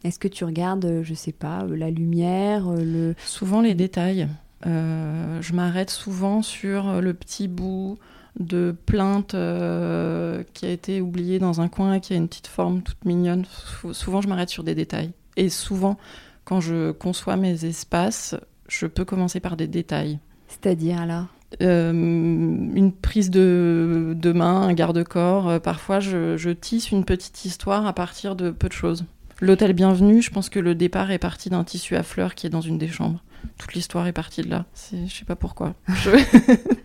Est-ce 0.03 0.19
que 0.19 0.27
tu 0.27 0.45
regardes, 0.45 0.87
euh, 0.87 1.05
je 1.05 1.15
sais 1.15 1.31
pas, 1.31 1.63
euh, 1.63 1.77
la 1.77 1.91
lumière, 1.91 2.67
euh, 2.67 2.83
le... 2.83 3.15
Souvent 3.25 3.61
les 3.61 3.77
détails. 3.77 4.27
je 4.65 5.53
m'arrête 5.53 5.91
souvent 5.91 6.43
sur 6.43 7.01
le 7.01 7.15
petit 7.15 7.47
bout 7.47 7.97
de 8.41 8.75
plainte 8.85 9.37
qui 10.55 10.67
a 10.67 10.71
été 10.71 11.01
oublié 11.01 11.39
dans 11.39 11.61
un 11.61 11.69
coin 11.69 11.95
et 11.95 12.01
qui 12.01 12.13
a 12.13 12.17
une 12.17 12.27
petite 12.27 12.49
forme 12.49 12.83
toute 12.83 13.05
mignonne. 13.05 13.45
Souvent, 13.93 14.21
je 14.21 14.27
m'arrête 14.27 14.51
sur 14.51 14.65
des 14.65 14.75
détails. 14.75 15.13
Et 15.37 15.49
souvent, 15.49 15.97
quand 16.45 16.61
je 16.61 16.91
conçois 16.91 17.37
mes 17.37 17.65
espaces, 17.65 18.35
je 18.67 18.89
peux 18.89 19.05
commencer 19.05 19.39
par 19.39 19.57
des 19.57 19.69
détails. 19.69 20.19
C'est-à-dire 20.49 21.01
alors 21.01 21.27
une 21.61 22.93
prise 23.01 23.31
de, 23.31 24.33
main, 24.35 24.63
un 24.63 24.75
garde-corps. 24.75 25.61
parfois, 25.63 25.99
je, 25.99 26.51
tisse 26.51 26.91
une 26.91 27.05
petite 27.05 27.45
histoire 27.47 27.87
à 27.87 27.95
partir 27.95 28.37
de 28.37 28.51
peu 28.51 28.69
de 28.69 28.75
choses. 28.75 29.05
L'hôtel 29.41 29.73
Bienvenue, 29.73 30.21
je 30.21 30.31
pense 30.31 30.51
que 30.51 30.59
le 30.59 30.75
départ 30.75 31.11
est 31.11 31.19
parti 31.19 31.49
d'un 31.49 31.65
tissu 31.65 31.97
à 31.97 32.03
fleurs 32.03 32.35
qui 32.35 32.47
est 32.47 32.51
dans 32.51 32.61
une 32.61 32.77
des 32.77 32.89
chambres. 32.89 33.23
Toute 33.57 33.75
l'histoire 33.75 34.07
est 34.07 34.13
partie 34.13 34.43
de 34.43 34.51
là. 34.51 34.67
Je 34.93 35.13
sais 35.13 35.25
pas 35.25 35.37
pourquoi. 35.37 35.75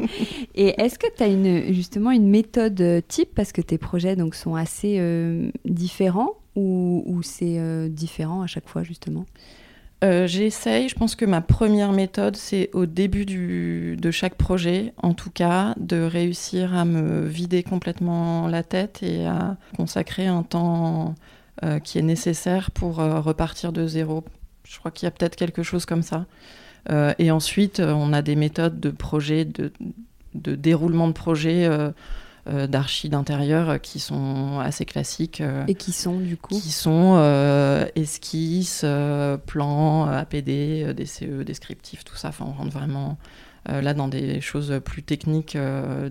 Et 0.55 0.79
est-ce 0.79 0.99
que 0.99 1.07
tu 1.15 1.23
as 1.23 1.27
une, 1.27 1.73
justement 1.73 2.11
une 2.11 2.27
méthode 2.27 2.79
euh, 2.81 3.01
type 3.07 3.29
parce 3.33 3.51
que 3.51 3.61
tes 3.61 3.77
projets 3.77 4.15
donc 4.15 4.35
sont 4.35 4.55
assez 4.55 4.97
euh, 4.99 5.49
différents 5.65 6.33
ou, 6.55 7.21
c'est 7.23 7.57
euh, 7.57 7.89
différent 7.89 8.43
à 8.43 8.47
chaque 8.47 8.67
fois 8.67 8.83
justement? 8.83 9.25
J'essaye, 10.25 10.89
je 10.89 10.95
pense 10.95 11.15
que 11.15 11.23
ma 11.23 11.39
première 11.39 11.93
méthode, 11.93 12.35
c'est 12.35 12.69
au 12.73 12.85
début 12.85 13.25
de 13.25 14.11
chaque 14.11 14.35
projet, 14.35 14.93
en 15.01 15.13
tout 15.13 15.29
cas, 15.29 15.73
de 15.77 16.01
réussir 16.03 16.75
à 16.75 16.83
me 16.83 17.25
vider 17.25 17.63
complètement 17.63 18.47
la 18.47 18.63
tête 18.63 19.01
et 19.01 19.25
à 19.25 19.55
consacrer 19.77 20.27
un 20.27 20.43
temps 20.43 21.15
euh, 21.63 21.79
qui 21.79 21.99
est 21.99 22.03
nécessaire 22.03 22.71
pour 22.71 22.99
euh, 22.99 23.21
repartir 23.21 23.71
de 23.71 23.85
zéro. 23.85 24.23
Je 24.67 24.79
crois 24.79 24.89
qu'il 24.89 25.05
y 25.05 25.07
a 25.07 25.11
peut-être 25.11 25.35
quelque 25.35 25.61
chose 25.61 25.85
comme 25.85 26.01
ça. 26.01 26.25
Euh, 26.89 27.13
et 27.19 27.29
ensuite, 27.29 27.79
on 27.79 28.11
a 28.11 28.23
des 28.23 28.35
méthodes 28.35 28.79
de 28.79 28.89
projet, 28.89 29.45
de 29.45 29.71
déroulement 30.33 31.07
de 31.07 31.13
projet. 31.13 31.69
D'archi 32.45 33.09
d'intérieur 33.09 33.79
qui 33.79 33.99
sont 33.99 34.59
assez 34.59 34.85
classiques. 34.85 35.41
Et 35.67 35.75
qui 35.75 35.91
sont 35.91 36.19
du 36.19 36.37
coup 36.37 36.53
Qui 36.59 36.71
sont 36.71 37.17
esquisses, 37.95 38.85
plans, 39.45 40.05
APD, 40.07 40.93
DCE, 40.93 41.45
descriptifs, 41.45 42.03
tout 42.03 42.15
ça. 42.15 42.29
Enfin, 42.29 42.45
on 42.47 42.51
rentre 42.51 42.73
vraiment 42.73 43.17
là 43.67 43.93
dans 43.93 44.07
des 44.07 44.41
choses 44.41 44.81
plus 44.83 45.03
techniques 45.03 45.57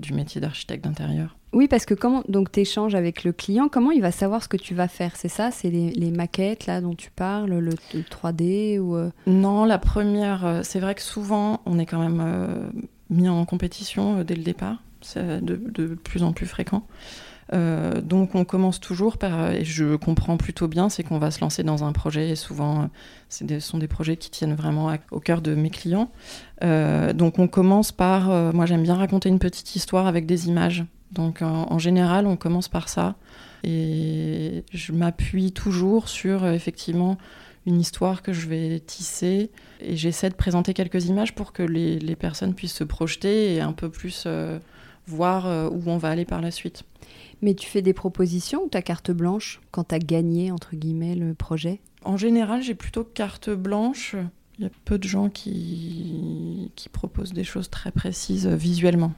du 0.01 0.15
métier 0.15 0.41
d'architecte 0.41 0.85
d'intérieur. 0.85 1.37
Oui, 1.53 1.69
parce 1.69 1.85
que 1.85 1.93
comment 1.93 2.23
donc 2.29 2.51
tu 2.51 2.61
échanges 2.61 2.95
avec 2.95 3.25
le 3.25 3.33
client, 3.33 3.69
comment 3.69 3.91
il 3.91 4.01
va 4.01 4.11
savoir 4.11 4.43
ce 4.43 4.49
que 4.49 4.57
tu 4.57 4.75
vas 4.75 4.89
faire? 4.89 5.17
C'est 5.17 5.29
ça? 5.29 5.51
C'est 5.51 5.69
les, 5.69 6.11
maquettes 6.11 6.67
là 6.67 6.81
dont 6.81 6.95
tu 6.95 7.11
parles, 7.11 7.51
le, 7.51 7.73
3D 7.73 8.79
ou 8.79 8.97
euh? 8.97 9.11
Non, 9.27 9.65
la 9.65 9.79
première, 9.79 10.47
euh, 10.47 10.61
c'est 10.63 10.81
vrai 10.81 10.95
que 10.95 11.03
souvent 11.03 11.61
on 11.67 11.79
est 11.79 11.85
quand 11.85 11.99
même 11.99 12.23
euh, 12.25 12.71
mis 13.11 13.29
en 13.29 13.45
compétition 13.45 14.25
dès 14.25 14.35
le 14.35 14.43
départ, 14.43 14.83
c'est 15.03 15.45
de, 15.45 15.87
plus 15.95 16.23
en 16.23 16.33
plus 16.33 16.47
fréquent. 16.47 16.87
donc 17.53 18.35
on 18.35 18.45
commence 18.45 18.81
toujours 18.81 19.19
par, 19.19 19.51
et 19.51 19.65
je 19.65 19.97
comprends 19.97 20.37
plutôt 20.37 20.69
bien, 20.69 20.89
c'est 20.89 21.03
qu'on 21.03 21.19
va 21.19 21.31
se 21.31 21.41
lancer 21.41 21.63
dans 21.63 21.85
un 21.85 21.93
projet 21.93 22.31
et 22.31 22.37
souvent 22.37 22.89
ce 23.29 23.61
sont 23.61 23.79
des 23.79 23.89
projets 23.89 24.17
qui 24.17 24.31
tiennent 24.31 24.55
vraiment 24.55 24.95
au 25.11 25.21
cœur 25.21 25.43
de 25.43 25.55
mes 25.55 25.71
clients. 25.71 26.11
donc 26.63 27.39
on 27.39 27.49
commence 27.49 27.93
par, 27.93 28.55
moi 28.55 28.67
j'aime 28.67 28.83
bien 28.83 28.97
raconter 28.97 29.29
une 29.29 29.39
petite 29.39 29.77
histoire 29.77 30.07
avec 30.07 30.27
des 30.27 30.49
images. 30.49 30.85
Donc 31.13 31.43
en, 31.43 31.79
général, 31.79 32.27
on 32.27 32.37
commence 32.37 32.69
par 32.69 32.89
ça. 32.89 33.17
Et 33.65 34.65
je 34.73 34.93
m'appuie 34.93 35.53
toujours 35.53 36.09
sur 36.09 36.45
euh, 36.45 36.53
effectivement 36.53 37.17
une 37.65 37.81
histoire 37.81 38.23
que 38.23 38.33
je 38.33 38.49
vais 38.49 38.81
tisser 38.81 39.51
et 39.81 39.97
j'essaie 39.97 40.31
de 40.31 40.35
présenter 40.35 40.75
quelques 40.75 41.07
images 41.07 41.33
pour 41.33 41.53
que 41.53 41.63
les, 41.63 42.17
personnes 42.17 42.55
puissent 42.55 42.75
se 42.75 42.83
projeter 42.83 43.55
et 43.55 43.61
un 43.61 43.73
peu 43.73 43.89
plus 43.89 44.25
euh, 44.27 44.59
voir 45.07 45.47
euh, 45.47 45.69
où 45.69 45.83
on 45.87 45.99
va 45.99 46.09
aller 46.11 46.25
par 46.25 46.41
la 46.41 46.51
suite. 46.51 46.85
Mais 47.41 47.55
tu 47.55 47.69
fais 47.69 47.83
des 47.83 47.93
propositions 47.93 48.65
ou 48.65 48.69
ta 48.69 48.83
carte 48.83 49.11
blanche 49.11 49.61
quand 49.71 49.89
tu 49.89 49.95
as 49.95 49.99
gagné 49.99 50.53
entre 50.53 50.77
guillemets 50.77 51.15
le 51.15 51.35
projet? 51.35 51.81
En 52.05 52.17
général, 52.17 52.63
j'ai 52.63 52.75
plutôt 52.75 53.05
carte 53.05 53.51
blanche. 53.51 54.17
Il 54.59 54.65
y 54.65 54.67
a 54.67 54.71
peu 54.85 54.99
de 54.99 55.09
gens 55.09 55.29
qui, 55.29 56.71
qui 56.77 56.89
proposent 56.89 57.33
des 57.33 57.45
choses 57.45 57.71
très 57.71 57.91
précises 57.91 58.47
visuellement. 58.47 59.13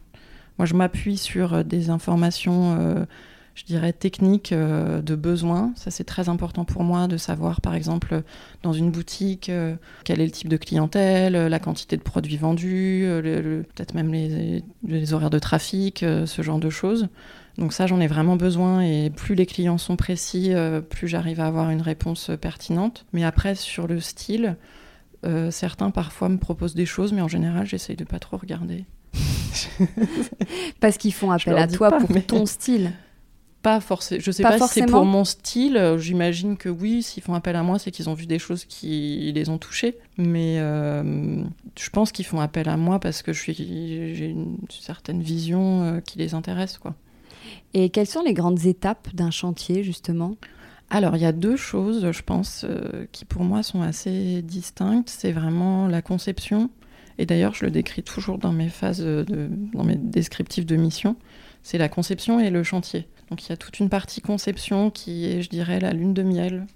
Moi, 0.58 0.66
je 0.66 0.74
m'appuie 0.74 1.16
sur 1.16 1.54
euh, 1.54 1.62
des 1.62 1.90
informations, 1.90 2.76
euh, 2.78 3.04
je 3.54 3.64
dirais, 3.64 3.92
techniques 3.92 4.52
euh, 4.52 5.00
de 5.00 5.14
besoin. 5.14 5.72
Ça, 5.76 5.90
c'est 5.90 6.04
très 6.04 6.28
important 6.28 6.64
pour 6.64 6.82
moi 6.82 7.06
de 7.06 7.16
savoir, 7.16 7.60
par 7.60 7.74
exemple, 7.74 8.22
dans 8.62 8.72
une 8.72 8.90
boutique, 8.90 9.50
quel 10.04 10.20
est 10.20 10.24
le 10.24 10.30
type 10.30 10.48
de 10.48 10.56
clientèle, 10.56 11.34
la 11.34 11.58
quantité 11.58 11.96
de 11.96 12.02
produits 12.02 12.36
vendus, 12.36 13.06
peut-être 13.06 13.94
même 13.94 14.12
les, 14.12 14.62
les, 14.86 15.12
horaires 15.12 15.30
de 15.30 15.38
trafic, 15.38 16.00
ce 16.00 16.42
genre 16.42 16.58
de 16.58 16.70
choses. 16.70 17.08
Donc 17.58 17.72
ça, 17.72 17.86
j'en 17.86 18.00
ai 18.00 18.06
vraiment 18.06 18.36
besoin 18.36 18.80
et 18.80 19.10
plus 19.10 19.34
les 19.34 19.46
clients 19.46 19.78
sont 19.78 19.96
précis, 19.96 20.52
plus 20.90 21.06
j'arrive 21.06 21.40
à 21.40 21.46
avoir 21.46 21.70
une 21.70 21.82
réponse 21.82 22.30
pertinente. 22.40 23.06
Mais 23.12 23.24
après, 23.24 23.54
sur 23.54 23.86
le 23.86 24.00
style, 24.00 24.56
certains 25.50 25.90
parfois 25.90 26.28
me 26.28 26.38
proposent 26.38 26.74
des 26.74 26.86
choses, 26.86 27.12
mais 27.12 27.20
en 27.20 27.28
général, 27.28 27.66
j'essaye 27.66 27.96
de 27.96 28.04
pas 28.04 28.18
trop 28.18 28.36
regarder. 28.36 28.84
Parce 30.80 30.98
qu'ils 30.98 31.12
font 31.12 31.30
appel 31.30 31.56
à 31.56 31.68
toi 31.68 31.92
pour 31.92 32.10
ton 32.26 32.46
style. 32.46 32.92
Pas 33.64 33.80
forcément. 33.80 34.20
Je 34.22 34.30
sais 34.30 34.42
pas, 34.42 34.58
si 34.58 34.68
c'est 34.68 34.86
pour 34.86 35.06
mon 35.06 35.24
style. 35.24 35.94
J'imagine 35.96 36.58
que 36.58 36.68
oui, 36.68 37.02
s'ils 37.02 37.22
font 37.22 37.32
appel 37.32 37.56
à 37.56 37.62
moi, 37.62 37.78
c'est 37.78 37.90
qu'ils 37.90 38.10
ont 38.10 38.14
vu 38.14 38.26
des 38.26 38.38
choses 38.38 38.66
qui 38.66 39.32
les 39.34 39.48
ont 39.48 39.56
touchés. 39.56 39.96
Mais 40.18 40.58
euh, 40.58 41.42
je 41.78 41.88
pense 41.88 42.12
qu'ils 42.12 42.26
font 42.26 42.40
appel 42.40 42.68
à 42.68 42.76
moi 42.76 43.00
parce 43.00 43.22
que 43.22 43.32
j'ai 43.32 44.26
une 44.26 44.58
certaine 44.68 45.22
vision 45.22 45.82
euh, 45.82 46.00
qui 46.00 46.18
les 46.18 46.34
intéresse, 46.34 46.76
quoi. 46.76 46.94
Et 47.72 47.88
quelles 47.88 48.06
sont 48.06 48.22
les 48.22 48.34
grandes 48.34 48.66
étapes 48.66 49.08
d'un 49.14 49.30
chantier, 49.30 49.82
justement? 49.82 50.36
Alors, 50.90 51.16
il 51.16 51.22
y 51.22 51.26
a 51.26 51.32
deux 51.32 51.56
choses, 51.56 52.12
je 52.12 52.22
pense, 52.22 52.66
euh, 52.68 53.06
qui 53.12 53.24
pour 53.24 53.44
moi 53.44 53.62
sont 53.62 53.80
assez 53.80 54.42
distinctes. 54.42 55.08
C'est 55.08 55.32
vraiment 55.32 55.88
la 55.88 56.02
conception 56.02 56.68
et 57.18 57.26
d'ailleurs, 57.26 57.54
je 57.54 57.64
le 57.64 57.70
décris 57.70 58.02
toujours 58.02 58.38
dans 58.38 58.52
mes 58.52 58.68
phases, 58.68 59.00
de, 59.00 59.48
dans 59.72 59.84
mes 59.84 59.96
descriptifs 59.96 60.66
de 60.66 60.76
mission, 60.76 61.16
c'est 61.62 61.78
la 61.78 61.88
conception 61.88 62.40
et 62.40 62.50
le 62.50 62.62
chantier. 62.62 63.06
Donc 63.30 63.44
il 63.44 63.50
y 63.50 63.52
a 63.52 63.56
toute 63.56 63.80
une 63.80 63.88
partie 63.88 64.20
conception 64.20 64.90
qui 64.90 65.26
est, 65.26 65.42
je 65.42 65.48
dirais, 65.48 65.80
la 65.80 65.92
lune 65.92 66.14
de 66.14 66.22
miel, 66.22 66.66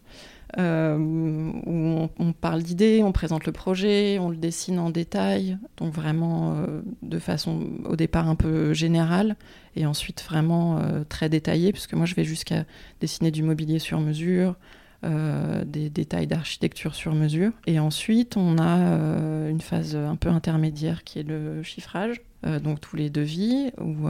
euh, 0.57 0.97
où 0.97 2.09
on, 2.19 2.33
parle 2.33 2.63
d'idées, 2.63 3.03
on 3.05 3.13
présente 3.13 3.45
le 3.45 3.53
projet, 3.53 4.19
on 4.19 4.31
le 4.31 4.37
dessine 4.37 4.79
en 4.79 4.89
détail, 4.89 5.59
donc 5.77 5.93
vraiment 5.93 6.55
euh, 6.55 6.81
de 7.03 7.19
façon 7.19 7.67
au 7.85 7.97
départ 7.97 8.29
un 8.29 8.35
peu 8.35 8.73
générale, 8.73 9.37
et 9.77 9.85
ensuite 9.85 10.25
vraiment 10.27 10.79
euh, 10.79 11.05
très 11.07 11.29
détaillée, 11.29 11.73
puisque 11.73 11.93
moi 11.93 12.07
je 12.07 12.15
vais 12.15 12.25
jusqu'à 12.25 12.65
dessiner 13.01 13.31
du 13.31 13.43
mobilier 13.43 13.79
sur 13.79 14.01
mesure, 14.01 14.57
des 15.05 15.91
détails 15.91 16.27
d'architecture 16.27 16.97
sur 16.97 17.15
mesure. 17.15 17.53
Et 17.69 17.79
ensuite, 17.79 18.37
on 18.37 18.59
a 18.59 19.49
une 19.49 19.61
phase 19.61 19.95
un 19.95 20.17
peu 20.17 20.29
intermédiaire 20.29 21.05
qui 21.05 21.21
est 21.21 21.23
le 21.23 21.63
chiffrage. 21.63 22.21
Donc 22.45 22.81
tous 22.81 22.97
les 22.97 23.11
devis, 23.11 23.71
où 23.81 24.07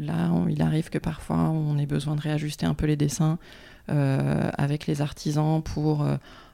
là, 0.00 0.30
il 0.48 0.62
arrive 0.62 0.90
que 0.90 0.98
parfois 0.98 1.36
on 1.36 1.78
ait 1.78 1.86
besoin 1.86 2.14
de 2.14 2.20
réajuster 2.20 2.66
un 2.66 2.74
peu 2.74 2.86
les 2.86 2.96
dessins 2.96 3.38
avec 3.88 4.86
les 4.86 5.00
artisans 5.00 5.62
pour 5.62 6.06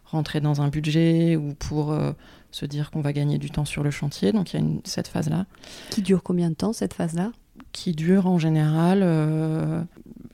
rentrer 0.04 0.40
dans 0.40 0.60
un 0.60 0.68
budget 0.68 1.36
ou 1.36 1.54
pour 1.54 1.94
se 2.50 2.66
dire 2.66 2.90
qu'on 2.90 3.00
va 3.00 3.12
gagner 3.12 3.38
du 3.38 3.50
temps 3.50 3.64
sur 3.64 3.82
le 3.82 3.90
chantier. 3.90 4.32
Donc 4.32 4.52
il 4.52 4.56
y 4.56 4.62
a 4.62 4.62
une, 4.62 4.80
cette 4.84 5.08
phase-là. 5.08 5.46
Qui 5.90 6.02
dure 6.02 6.22
combien 6.22 6.50
de 6.50 6.54
temps 6.54 6.72
cette 6.72 6.94
phase-là? 6.94 7.32
Qui 7.72 7.92
dure 7.92 8.26
en 8.26 8.38
général, 8.38 9.00
euh, 9.02 9.82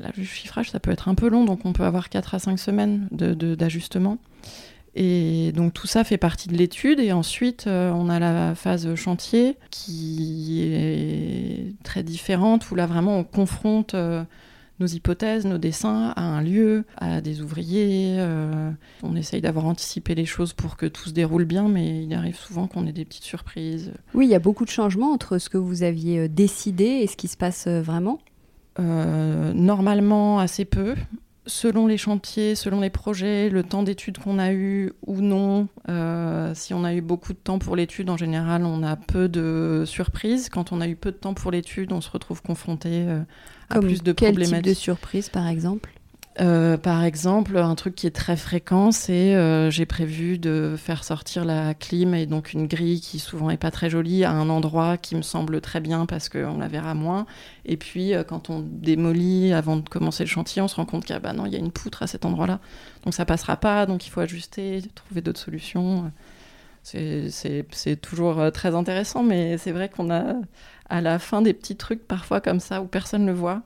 le 0.00 0.24
chiffrage 0.24 0.70
ça 0.70 0.80
peut 0.80 0.90
être 0.90 1.08
un 1.08 1.14
peu 1.14 1.28
long, 1.28 1.44
donc 1.44 1.64
on 1.64 1.72
peut 1.72 1.84
avoir 1.84 2.08
4 2.08 2.34
à 2.34 2.38
5 2.38 2.58
semaines 2.58 3.08
d'ajustement. 3.10 4.12
De, 4.12 4.18
et 4.96 5.52
donc 5.52 5.74
tout 5.74 5.86
ça 5.86 6.02
fait 6.04 6.16
partie 6.16 6.48
de 6.48 6.56
l'étude. 6.56 6.98
Et 7.00 7.12
ensuite, 7.12 7.66
euh, 7.66 7.90
on 7.92 8.08
a 8.08 8.18
la 8.18 8.54
phase 8.54 8.94
chantier 8.94 9.56
qui 9.70 10.62
est 10.62 11.74
très 11.84 12.02
différente, 12.02 12.70
où 12.70 12.74
là 12.74 12.86
vraiment 12.86 13.18
on 13.18 13.24
confronte... 13.24 13.94
Euh, 13.94 14.24
nos 14.78 14.86
hypothèses, 14.86 15.46
nos 15.46 15.56
dessins 15.56 16.12
à 16.16 16.22
un 16.22 16.42
lieu, 16.42 16.84
à 16.98 17.22
des 17.22 17.40
ouvriers. 17.40 18.16
Euh, 18.18 18.70
on 19.02 19.16
essaye 19.16 19.40
d'avoir 19.40 19.64
anticipé 19.64 20.14
les 20.14 20.26
choses 20.26 20.52
pour 20.52 20.76
que 20.76 20.84
tout 20.84 21.08
se 21.08 21.14
déroule 21.14 21.46
bien, 21.46 21.66
mais 21.66 22.04
il 22.04 22.12
arrive 22.12 22.36
souvent 22.36 22.66
qu'on 22.66 22.86
ait 22.86 22.92
des 22.92 23.06
petites 23.06 23.24
surprises. 23.24 23.92
Oui, 24.12 24.26
il 24.26 24.30
y 24.30 24.34
a 24.34 24.38
beaucoup 24.38 24.66
de 24.66 24.70
changements 24.70 25.12
entre 25.12 25.38
ce 25.38 25.48
que 25.48 25.56
vous 25.56 25.82
aviez 25.82 26.28
décidé 26.28 26.84
et 26.84 27.06
ce 27.06 27.16
qui 27.16 27.28
se 27.28 27.38
passe 27.38 27.66
euh, 27.66 27.80
vraiment? 27.80 28.18
Normalement, 28.78 30.38
assez 30.38 30.66
peu 30.66 30.94
selon 31.46 31.86
les 31.86 31.96
chantiers, 31.96 32.54
selon 32.54 32.80
les 32.80 32.90
projets, 32.90 33.48
le 33.48 33.62
temps 33.62 33.82
d'étude 33.82 34.18
qu'on 34.18 34.38
a 34.38 34.52
eu 34.52 34.92
ou 35.06 35.20
non. 35.20 35.68
si 36.54 36.74
on 36.74 36.84
a 36.84 36.94
eu 36.94 37.00
beaucoup 37.00 37.32
de 37.32 37.38
temps 37.38 37.58
pour 37.58 37.76
l'étude, 37.76 38.10
en 38.10 38.16
général, 38.16 38.64
on 38.64 38.82
a 38.82 38.96
peu 38.96 39.28
de 39.28 39.84
surprises. 39.86 40.48
Quand 40.48 40.72
on 40.72 40.80
a 40.80 40.88
eu 40.88 40.96
peu 40.96 41.12
de 41.12 41.16
temps 41.16 41.34
pour 41.34 41.50
l'étude, 41.50 41.92
on 41.92 42.00
se 42.00 42.10
retrouve 42.10 42.42
confronté 42.42 43.06
comme 43.68 43.86
plus 43.86 44.02
de 44.02 44.12
quel 44.12 44.38
type 44.38 44.62
de 44.62 44.74
surprise, 44.74 45.28
par 45.28 45.46
exemple? 45.48 45.95
Euh, 46.38 46.76
par 46.76 47.02
exemple, 47.02 47.56
un 47.56 47.74
truc 47.74 47.94
qui 47.94 48.06
est 48.06 48.14
très 48.14 48.36
fréquent, 48.36 48.92
c'est 48.92 49.34
euh, 49.34 49.70
j'ai 49.70 49.86
prévu 49.86 50.38
de 50.38 50.74
faire 50.76 51.02
sortir 51.02 51.46
la 51.46 51.72
clim 51.72 52.14
et 52.14 52.26
donc 52.26 52.52
une 52.52 52.66
grille 52.66 53.00
qui 53.00 53.18
souvent 53.18 53.48
est 53.48 53.56
pas 53.56 53.70
très 53.70 53.88
jolie 53.88 54.22
à 54.22 54.32
un 54.32 54.50
endroit 54.50 54.98
qui 54.98 55.14
me 55.16 55.22
semble 55.22 55.62
très 55.62 55.80
bien 55.80 56.04
parce 56.04 56.28
qu'on 56.28 56.58
la 56.58 56.68
verra 56.68 56.92
moins. 56.94 57.26
Et 57.64 57.78
puis 57.78 58.14
euh, 58.14 58.22
quand 58.22 58.50
on 58.50 58.60
démolit 58.60 59.54
avant 59.54 59.78
de 59.78 59.88
commencer 59.88 60.24
le 60.24 60.28
chantier, 60.28 60.60
on 60.60 60.68
se 60.68 60.76
rend 60.76 60.84
compte 60.84 61.06
qu'il 61.06 61.14
y 61.14 61.16
a, 61.16 61.20
bah 61.20 61.32
y 61.48 61.56
a 61.56 61.58
une 61.58 61.72
poutre 61.72 62.02
à 62.02 62.06
cet 62.06 62.26
endroit-là, 62.26 62.60
donc 63.04 63.14
ça 63.14 63.24
passera 63.24 63.56
pas, 63.56 63.86
donc 63.86 64.06
il 64.06 64.10
faut 64.10 64.20
ajuster, 64.20 64.82
trouver 64.94 65.22
d'autres 65.22 65.40
solutions. 65.40 66.12
C'est 66.82 68.00
toujours 68.00 68.52
très 68.52 68.74
intéressant, 68.74 69.22
mais 69.24 69.58
c'est 69.58 69.72
vrai 69.72 69.88
qu'on 69.88 70.10
a 70.10 70.34
à 70.88 71.00
la 71.00 71.18
fin 71.18 71.42
des 71.42 71.52
petits 71.54 71.76
trucs 71.76 72.06
parfois 72.06 72.40
comme 72.40 72.60
ça 72.60 72.82
où 72.82 72.86
personne 72.86 73.22
ne 73.22 73.32
le 73.32 73.36
voit. 73.36 73.62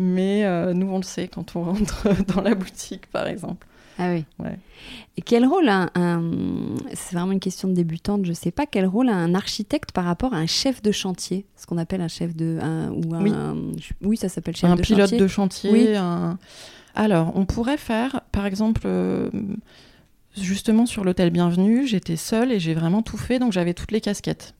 Mais 0.00 0.44
euh, 0.44 0.72
nous, 0.74 0.88
on 0.90 0.98
le 0.98 1.02
sait 1.02 1.26
quand 1.26 1.56
on 1.56 1.64
rentre 1.64 2.08
dans 2.34 2.40
la 2.40 2.54
boutique, 2.54 3.06
par 3.08 3.26
exemple. 3.26 3.66
Ah 3.98 4.12
oui. 4.12 4.24
Et 5.16 5.22
quel 5.22 5.44
rôle 5.44 5.68
a 5.68 5.90
un, 5.96 6.22
c'est 6.94 7.16
vraiment 7.16 7.32
une 7.32 7.40
question 7.40 7.66
de 7.66 7.74
débutante, 7.74 8.24
je 8.24 8.30
ne 8.30 8.34
sais 8.34 8.52
pas, 8.52 8.64
quel 8.64 8.86
rôle 8.86 9.08
a 9.08 9.14
un 9.14 9.34
architecte 9.34 9.90
par 9.90 10.04
rapport 10.04 10.34
à 10.34 10.36
un 10.36 10.46
chef 10.46 10.82
de 10.82 10.92
chantier? 10.92 11.46
Ce 11.56 11.66
qu'on 11.66 11.78
appelle 11.78 12.00
un 12.00 12.08
chef 12.08 12.36
de. 12.36 12.60
Un, 12.62 12.92
ou 12.92 13.12
un, 13.12 13.22
oui. 13.24 13.82
oui, 14.02 14.16
ça 14.16 14.28
s'appelle 14.28 14.54
chef 14.54 14.70
de 14.70 14.76
chantier. 14.76 14.94
Un 14.94 15.06
pilote 15.06 15.20
de 15.20 15.26
chantier. 15.26 15.70
Oui. 15.72 15.88
Alors, 16.94 17.32
on 17.34 17.44
pourrait 17.44 17.76
faire, 17.76 18.20
par 18.30 18.46
exemple. 18.46 18.82
Euh, 18.84 19.30
justement 20.36 20.86
sur 20.86 21.02
l'hôtel 21.02 21.30
Bienvenue, 21.30 21.86
j'étais 21.86 22.14
seule 22.14 22.52
et 22.52 22.60
j'ai 22.60 22.74
vraiment 22.74 23.02
tout 23.02 23.16
fait, 23.16 23.40
donc 23.40 23.52
j'avais 23.52 23.74
toutes 23.74 23.90
les 23.90 24.00
casquettes. 24.00 24.54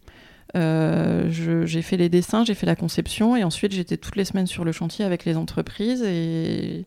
Euh, 0.56 1.28
j'ai 1.30 1.82
fait 1.82 1.96
les 1.96 2.08
dessins, 2.08 2.44
j'ai 2.44 2.54
fait 2.54 2.66
la 2.66 2.76
conception 2.76 3.36
et 3.36 3.44
ensuite 3.44 3.72
j'étais 3.72 3.96
toutes 3.98 4.16
les 4.16 4.24
semaines 4.24 4.46
sur 4.46 4.64
le 4.64 4.72
chantier 4.72 5.04
avec 5.04 5.24
les 5.24 5.36
entreprises 5.36 6.02
et 6.02 6.86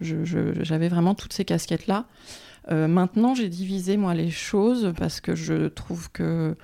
j'avais 0.00 0.88
vraiment 0.88 1.14
toutes 1.14 1.32
ces 1.32 1.44
casquettes-là. 1.44 2.06
Euh, 2.70 2.88
maintenant, 2.88 3.34
j'ai 3.34 3.48
divisé 3.48 3.96
moi 3.96 4.14
les 4.14 4.30
choses 4.30 4.92
parce 4.98 5.20
que 5.20 5.34
je 5.34 5.68
trouve 5.68 6.10
que 6.12 6.56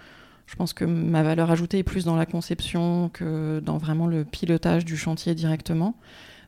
je 0.47 0.55
pense 0.55 0.73
que 0.73 0.85
ma 0.85 1.23
valeur 1.23 1.51
ajoutée 1.51 1.79
est 1.79 1.83
plus 1.83 2.05
dans 2.05 2.17
la 2.17 2.27
conception 2.27 3.11
que 3.13 3.61
dans 3.65 3.79
vraiment 3.79 4.07
le 4.07 4.25
pilotage 4.25 4.85
du 4.85 4.97
chantier 4.97 5.35
directement. 5.35 5.97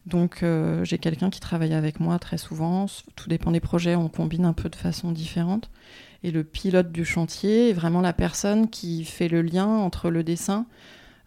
Donc 0.08 0.42
euh, 0.42 0.84
j'ai 0.84 0.96
quelqu'un 0.96 1.28
qui 1.28 1.38
travaille 1.38 1.74
avec 1.74 2.00
moi 2.00 2.18
très 2.18 2.38
souvent. 2.38 2.86
Tout 3.14 3.28
dépend 3.28 3.50
des 3.50 3.60
projets, 3.60 3.94
on 3.94 4.08
combine 4.08 4.46
un 4.46 4.54
peu 4.54 4.70
de 4.70 4.76
façon 4.76 5.12
différente. 5.12 5.70
Et 6.22 6.30
le 6.30 6.44
pilote 6.44 6.90
du 6.90 7.04
chantier 7.04 7.70
est 7.70 7.72
vraiment 7.74 8.00
la 8.00 8.14
personne 8.14 8.70
qui 8.70 9.04
fait 9.04 9.28
le 9.28 9.42
lien 9.42 9.66
entre 9.66 10.10
le 10.10 10.24
dessin, 10.24 10.66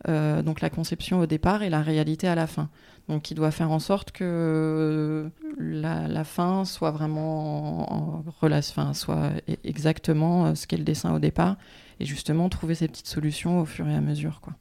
euh, 0.09 0.41
donc 0.41 0.61
la 0.61 0.69
conception 0.69 1.19
au 1.19 1.27
départ, 1.27 1.61
et 1.61 1.69
la 1.69 1.81
réalité 1.81 2.27
à 2.27 2.33
la 2.33 2.47
fin. 2.47 2.69
Donc 3.07 3.21
qui 3.21 3.35
doit 3.35 3.51
faire 3.51 3.71
en 3.71 3.79
sorte 3.79 4.11
que 4.11 5.29
la, 5.59 6.23
fin 6.23 6.65
soit 6.65 6.91
vraiment 6.91 7.93
en, 7.93 8.23
relation, 8.41 8.93
soit 8.93 9.29
e-, 9.47 9.55
exactement 9.63 10.47
euh, 10.47 10.55
ce 10.55 10.65
qu'est 10.65 10.77
le 10.77 10.83
dessin 10.83 11.13
au 11.13 11.19
départ, 11.19 11.55
et 11.99 12.05
justement 12.05 12.49
trouver 12.49 12.75
ces 12.75 12.87
petites 12.87 13.07
solutions 13.07 13.61
au 13.61 13.65
fur 13.65 13.87
et 13.87 13.95
à 13.95 14.01
mesure. 14.01 14.41
Quoi. 14.41 14.53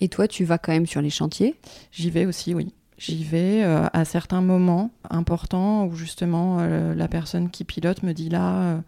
Et 0.00 0.08
toi, 0.08 0.28
tu 0.28 0.44
vas 0.44 0.58
quand 0.58 0.72
même 0.72 0.86
sur 0.86 1.02
les 1.02 1.10
chantiers? 1.10 1.56
J'y 1.90 2.10
vais 2.10 2.24
aussi, 2.24 2.54
oui. 2.54 2.72
J'y 2.98 3.24
vais 3.24 3.62
euh, 3.62 3.86
à 3.92 4.04
certains 4.04 4.40
moments 4.40 4.90
importants 5.08 5.86
où 5.86 5.94
justement 5.94 6.58
la 6.58 7.08
personne 7.08 7.48
qui 7.48 7.64
pilote 7.64 8.02
me 8.02 8.12
dit 8.12 8.28
là, 8.28 8.82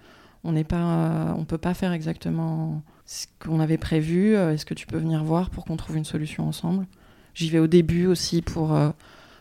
on 0.45 0.53
n'est 0.53 0.65
pas, 0.65 1.35
on 1.39 1.45
peut 1.45 1.59
pas 1.59 1.75
faire 1.75 1.93
exactement 1.93 2.83
ce 3.11 3.27
qu'on 3.41 3.59
avait 3.59 3.77
prévu. 3.77 4.37
Euh, 4.37 4.55
est-ce 4.55 4.65
que 4.65 4.75
tu 4.75 4.87
peux 4.87 4.97
venir 4.97 5.25
voir 5.25 5.51
pour 5.51 5.65
qu'on 5.65 5.77
trouve 5.77 5.97
une 5.97 6.05
solution 6.05 6.47
ensemble? 6.47 6.87
J'y 7.35 7.51
vais 7.51 7.59
au 7.59 7.67
début 7.67 8.07
aussi 8.07 8.41
pour 8.41 8.73
euh, 8.73 8.91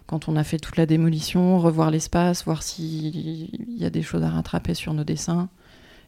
quand 0.07 0.27
on 0.27 0.35
a 0.35 0.43
fait 0.43 0.57
toute 0.57 0.75
la 0.75 0.87
démolition, 0.87 1.59
revoir 1.59 1.91
l'espace, 1.91 2.43
voir 2.45 2.63
s'il 2.63 3.77
y 3.77 3.85
a 3.85 3.91
des 3.91 4.01
choses 4.01 4.23
à 4.23 4.29
rattraper 4.29 4.73
sur 4.73 4.95
nos 4.95 5.03
dessins. 5.03 5.49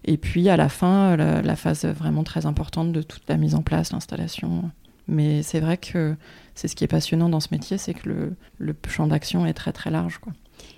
Et 0.06 0.18
puis 0.18 0.50
à 0.50 0.58
la 0.58 0.70
fin, 0.70 1.16
la, 1.16 1.56
phase 1.56 1.86
vraiment 1.86 2.24
très 2.24 2.48
importante 2.48 2.92
de 2.92 3.04
toute 3.04 3.30
la 3.30 3.38
mise 3.38 3.54
en 3.54 3.62
place, 3.62 3.92
l'installation. 3.92 4.72
Mais 5.12 5.44
c'est 5.44 5.60
vrai 5.60 5.78
que 5.78 6.16
c'est 6.56 6.68
ce 6.68 6.76
qui 6.76 6.84
est 6.84 6.88
passionnant 6.88 7.30
dans 7.30 7.42
ce 7.42 7.50
métier, 7.52 7.78
c'est 7.78 7.94
que 7.94 8.10
le, 8.10 8.36
le 8.58 8.76
champ 8.88 9.06
d'action 9.06 9.46
est 9.46 9.54
très 9.54 9.74
très 9.74 9.92
large. 9.92 10.18
Quoi. 10.18 10.34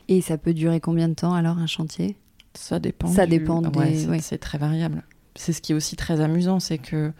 Et 0.07 0.21
ça 0.21 0.37
peut 0.37 0.53
durer 0.53 0.79
combien 0.79 1.07
de 1.07 1.13
temps 1.13 1.33
alors 1.33 1.57
un 1.59 1.67
chantier? 1.67 2.17
Ça 2.55 2.79
dépend. 2.79 3.07
Ça 3.07 3.25
dépend. 3.25 3.61
C'est 4.19 4.37
très 4.37 4.57
variable. 4.57 5.03
C'est 5.35 5.53
ce 5.53 5.61
qui 5.61 5.71
est 5.71 5.75
aussi 5.75 5.95
très 5.95 6.19
amusant, 6.21 6.59
c'est 6.59 6.77
que 6.77 7.11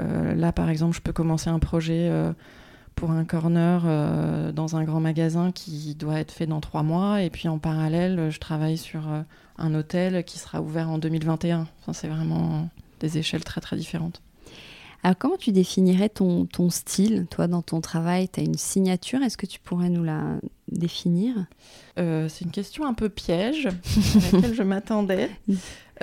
euh, 0.00 0.34
là, 0.34 0.52
par 0.52 0.68
exemple, 0.68 0.96
je 0.96 1.00
peux 1.00 1.12
commencer 1.12 1.50
un 1.50 1.58
projet 1.58 2.08
euh, 2.08 2.32
pour 2.94 3.10
un 3.10 3.24
corner 3.24 3.82
euh, 3.84 4.52
dans 4.52 4.76
un 4.76 4.84
grand 4.84 5.00
magasin 5.00 5.50
qui 5.52 5.94
doit 5.94 6.20
être 6.20 6.30
fait 6.30 6.46
dans 6.46 6.60
trois 6.60 6.82
mois, 6.82 7.22
et 7.22 7.30
puis 7.30 7.48
en 7.48 7.58
parallèle, 7.58 8.30
je 8.30 8.38
travaille 8.38 8.78
sur 8.78 9.02
un 9.58 9.74
hôtel 9.74 10.24
qui 10.24 10.38
sera 10.38 10.62
ouvert 10.62 10.88
en 10.88 10.98
2021. 10.98 11.66
Enfin, 11.80 11.92
c'est 11.92 12.08
vraiment 12.08 12.68
des 13.00 13.18
échelles 13.18 13.44
très 13.44 13.60
très 13.60 13.76
différentes. 13.76 14.22
Alors, 15.04 15.18
comment 15.18 15.36
tu 15.36 15.50
définirais 15.50 16.08
ton, 16.08 16.46
ton 16.46 16.70
style, 16.70 17.26
toi, 17.28 17.48
dans 17.48 17.62
ton 17.62 17.80
travail? 17.80 18.28
Tu 18.28 18.40
as 18.40 18.42
une 18.44 18.56
signature, 18.56 19.20
est-ce 19.22 19.36
que 19.36 19.46
tu 19.46 19.58
pourrais 19.58 19.88
nous 19.88 20.04
la 20.04 20.36
définir? 20.70 21.34
Euh, 21.98 22.28
C'est 22.28 22.44
une 22.44 22.52
question 22.52 22.86
un 22.86 22.94
peu 22.94 23.08
piège, 23.08 23.66
à 23.66 24.36
laquelle 24.36 24.54
je 24.54 24.62
m'attendais. 24.62 25.30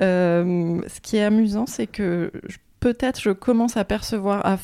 Euh, 0.01 0.79
ce 0.87 1.01
qui 1.01 1.17
est 1.17 1.23
amusant, 1.23 1.65
c'est 1.65 1.87
que 1.87 2.31
peut-être 2.79 3.19
je 3.19 3.31
commence 3.31 3.75
à 3.75 3.83
percevoir, 3.83 4.57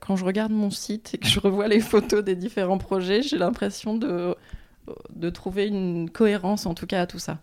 quand 0.00 0.16
je 0.16 0.24
regarde 0.24 0.50
mon 0.50 0.70
site 0.70 1.10
et 1.12 1.18
que 1.18 1.26
je 1.26 1.40
revois 1.40 1.68
les 1.68 1.80
photos 1.80 2.24
des 2.24 2.36
différents 2.36 2.78
projets, 2.78 3.20
j'ai 3.20 3.36
l'impression 3.36 3.98
de, 3.98 4.34
de 5.14 5.28
trouver 5.28 5.66
une 5.66 6.08
cohérence, 6.08 6.64
en 6.64 6.72
tout 6.72 6.86
cas, 6.86 7.02
à 7.02 7.06
tout 7.06 7.18
ça. 7.18 7.38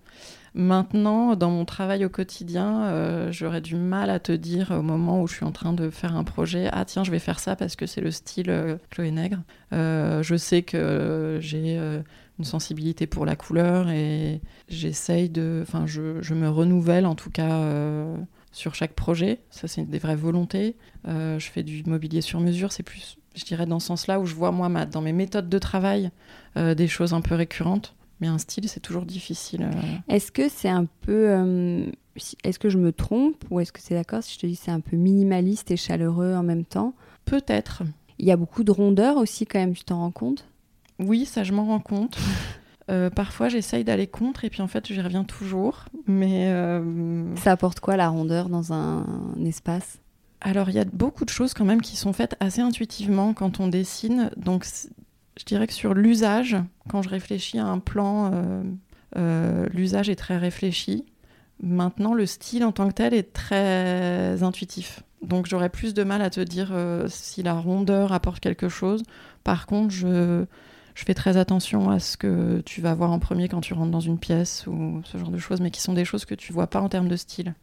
Maintenant, 0.60 1.38
dans 1.38 1.52
mon 1.52 1.64
travail 1.64 2.04
au 2.04 2.10
quotidien, 2.10 2.84
euh, 2.84 3.32
j'aurais 3.32 3.62
du 3.62 3.78
mal 3.78 4.10
à 4.10 4.20
te 4.20 4.34
dire 4.34 4.72
au 4.72 4.82
moment 4.82 5.22
où 5.22 5.28
je 5.28 5.36
suis 5.36 5.46
en 5.46 5.54
train 5.54 5.72
de 5.72 5.90
faire 5.90 6.18
un 6.18 6.26
projet, 6.26 6.68
ah 6.74 6.84
tiens, 6.84 7.06
je 7.06 7.12
vais 7.12 7.20
faire 7.20 7.40
ça 7.40 7.56
parce 7.56 7.78
que 7.78 7.86
c'est 7.86 8.02
le 8.02 8.12
style 8.12 8.50
euh, 8.50 8.76
Chloé 8.90 9.12
Nègre. 9.12 9.38
Euh, 9.72 10.22
je 10.22 10.36
sais 10.36 10.64
que 10.64 11.38
j'ai 11.40 11.78
une 11.78 12.44
sensibilité 12.44 13.08
pour 13.08 13.26
la 13.26 13.38
couleur 13.38 13.90
et 13.90 14.42
j'essaye 14.68 15.30
de, 15.30 15.64
enfin, 15.66 15.86
je, 15.86 16.34
me 16.34 16.50
renouvelle 16.50 17.06
en 17.06 17.16
tout 17.16 17.30
cas 17.30 17.66
sur 18.52 18.76
chaque 18.76 18.96
projet. 18.96 19.40
Ça, 19.52 19.70
c'est 19.70 19.90
des 19.90 20.00
vraies 20.00 20.18
volontés. 20.18 20.76
je 21.06 21.48
fais 21.54 21.64
du 21.64 21.84
mobilier 21.86 22.20
sur 22.20 22.42
mesure, 22.42 22.74
c'est 22.74 22.84
plus, 22.84 23.18
je 23.34 23.46
dirais, 23.46 23.66
dans 23.66 23.80
ce 23.80 23.88
sens-là 23.88 24.20
où 24.20 24.26
je 24.26 24.36
vois 24.36 24.52
moi, 24.52 24.68
dans 24.86 25.02
mes 25.02 25.14
méthodes 25.14 25.48
de 25.48 25.58
travail, 25.58 26.12
des 26.58 26.88
choses 26.90 27.14
un 27.14 27.22
peu 27.22 27.36
récurrentes. 27.36 27.96
Mais 28.22 28.28
un 28.28 28.38
style, 28.38 28.68
c'est 28.68 28.80
toujours 28.80 29.06
difficile. 29.06 29.64
Euh. 29.64 30.14
Est-ce 30.14 30.32
que 30.32 30.50
c'est 30.50 30.70
un 30.70 30.86
peu. 31.02 31.30
Euh, 31.30 31.86
est-ce 32.44 32.60
que 32.60 32.70
je 32.70 32.78
me 32.78 32.92
trompe 32.92 33.44
ou 33.50 33.60
est-ce 33.60 33.72
que 33.72 33.80
c'est 33.82 33.96
d'accord 33.96 34.24
si 34.24 34.34
je 34.34 34.40
te 34.40 34.46
dis 34.46 34.56
c'est 34.56 34.72
un 34.72 34.82
peu 34.82 34.98
minimaliste 34.98 35.72
et 35.72 35.78
chaleureux 35.78 36.34
en 36.34 36.44
même 36.44 36.66
temps? 36.66 36.94
Peut-être. 37.26 37.84
Il 38.18 38.26
y 38.26 38.32
a 38.32 38.38
beaucoup 38.38 38.66
de 38.66 38.72
rondeur 38.72 39.16
aussi, 39.18 39.46
quand 39.46 39.60
même, 39.60 39.74
tu 39.74 39.86
t'en 39.86 40.00
rends 40.00 40.12
compte? 40.12 40.46
Oui, 41.00 41.26
ça, 41.26 41.44
je 41.44 41.54
m'en 41.54 41.66
rends 41.66 41.80
compte. 41.80 42.18
parfois, 43.16 43.50
j'essaye 43.50 43.84
d'aller 43.84 44.08
contre 44.08 44.44
et 44.44 44.50
puis 44.50 44.62
en 44.62 44.68
fait, 44.68 44.88
j'y 44.88 45.00
reviens 45.00 45.24
toujours. 45.24 45.86
Mais 46.08 46.52
ça 47.38 47.54
apporte 47.54 47.80
quoi 47.80 47.96
la 47.96 48.10
rondeur 48.10 48.50
dans 48.50 48.74
un 48.74 49.06
espace? 49.46 50.00
Alors, 50.42 50.70
il 50.70 50.76
y 50.76 50.80
a 50.80 50.86
beaucoup 50.86 51.26
de 51.26 51.30
choses 51.30 51.54
quand 51.54 51.66
même 51.66 51.82
qui 51.82 51.98
sont 51.98 52.14
faites 52.14 52.36
assez 52.40 52.62
intuitivement 52.62 53.34
quand 53.34 53.60
on 53.60 53.68
dessine. 53.68 54.32
Donc, 54.38 54.66
je 55.40 55.46
dirais 55.46 55.68
que 55.68 55.74
sur 55.74 55.94
l'usage, 55.94 56.58
quand 56.90 57.02
je 57.02 57.10
réfléchis 57.10 57.60
à 57.60 57.66
un 57.66 57.80
plan, 57.80 58.32
euh, 58.34 58.62
euh, 59.16 59.66
l'usage 59.72 60.10
est 60.10 60.18
très 60.18 60.38
réfléchi. 60.38 61.06
Maintenant, 61.64 62.14
le 62.14 62.26
style 62.26 62.66
en 62.66 62.74
tant 62.74 62.90
que 62.90 62.94
tel 62.94 63.14
est 63.14 63.32
très 63.32 64.44
intuitif. 64.44 65.02
Donc, 65.22 65.48
j'aurais 65.48 65.70
plus 65.70 65.94
de 65.94 66.04
mal 66.04 66.22
à 66.22 66.30
te 66.30 66.42
dire 66.42 66.70
euh, 66.74 67.08
si 67.08 67.42
la 67.42 67.54
rondeur 67.54 68.12
apporte 68.12 68.42
quelque 68.42 68.68
chose. 68.68 69.04
Par 69.46 69.66
contre, 69.66 69.94
je, 69.94 70.44
je 70.94 71.04
fais 71.06 71.14
très 71.14 71.38
attention 71.38 71.90
à 71.90 72.00
ce 72.00 72.18
que 72.18 72.62
tu 72.66 72.82
vas 72.82 72.94
voir 72.94 73.12
en 73.12 73.20
premier 73.20 73.48
quand 73.48 73.62
tu 73.62 73.74
rentres 73.74 73.92
dans 73.92 74.00
une 74.02 74.20
pièce 74.20 74.68
ou 74.68 75.02
ce 75.06 75.18
genre 75.18 75.32
de 75.32 75.38
choses, 75.38 75.62
mais 75.62 75.72
qui 75.72 75.82
sont 75.82 75.94
des 75.94 76.06
choses 76.06 76.26
que 76.26 76.36
tu 76.36 76.52
vois 76.52 76.68
pas 76.68 76.82
en 76.82 76.90
termes 76.90 77.08
de 77.08 77.16
style. 77.16 77.54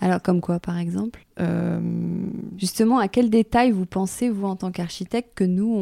Alors, 0.00 0.20
comme 0.20 0.40
quoi, 0.40 0.60
par 0.60 0.78
exemple 0.78 1.24
euh, 1.40 1.80
Justement, 2.58 2.98
à 2.98 3.08
quel 3.08 3.30
détail 3.30 3.70
vous 3.70 3.86
pensez, 3.86 4.28
vous, 4.28 4.46
en 4.46 4.56
tant 4.56 4.70
qu'architecte, 4.70 5.34
que 5.34 5.44
nous, 5.44 5.74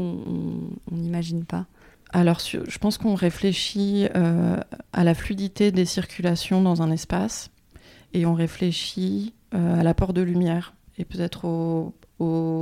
on 0.91 0.97
n'imagine 0.97 1.45
pas? 1.45 1.67
Alors, 2.15 2.39
je 2.39 2.79
pense 2.79 2.97
qu'on 2.97 3.17
réfléchit 3.17 4.07
euh, 4.15 4.57
à 4.93 5.03
la 5.03 5.15
fluidité 5.15 5.73
des 5.73 5.85
circulations 5.85 6.63
dans 6.63 6.81
un 6.81 6.93
espace 6.93 7.51
et 8.13 8.25
on 8.25 8.35
réfléchit 8.35 9.35
euh, 9.53 9.81
à 9.81 9.83
l'apport 9.83 10.13
de 10.13 10.23
lumière 10.23 10.75
et 10.97 11.05
peut-être 11.05 11.45
aux, 11.45 11.93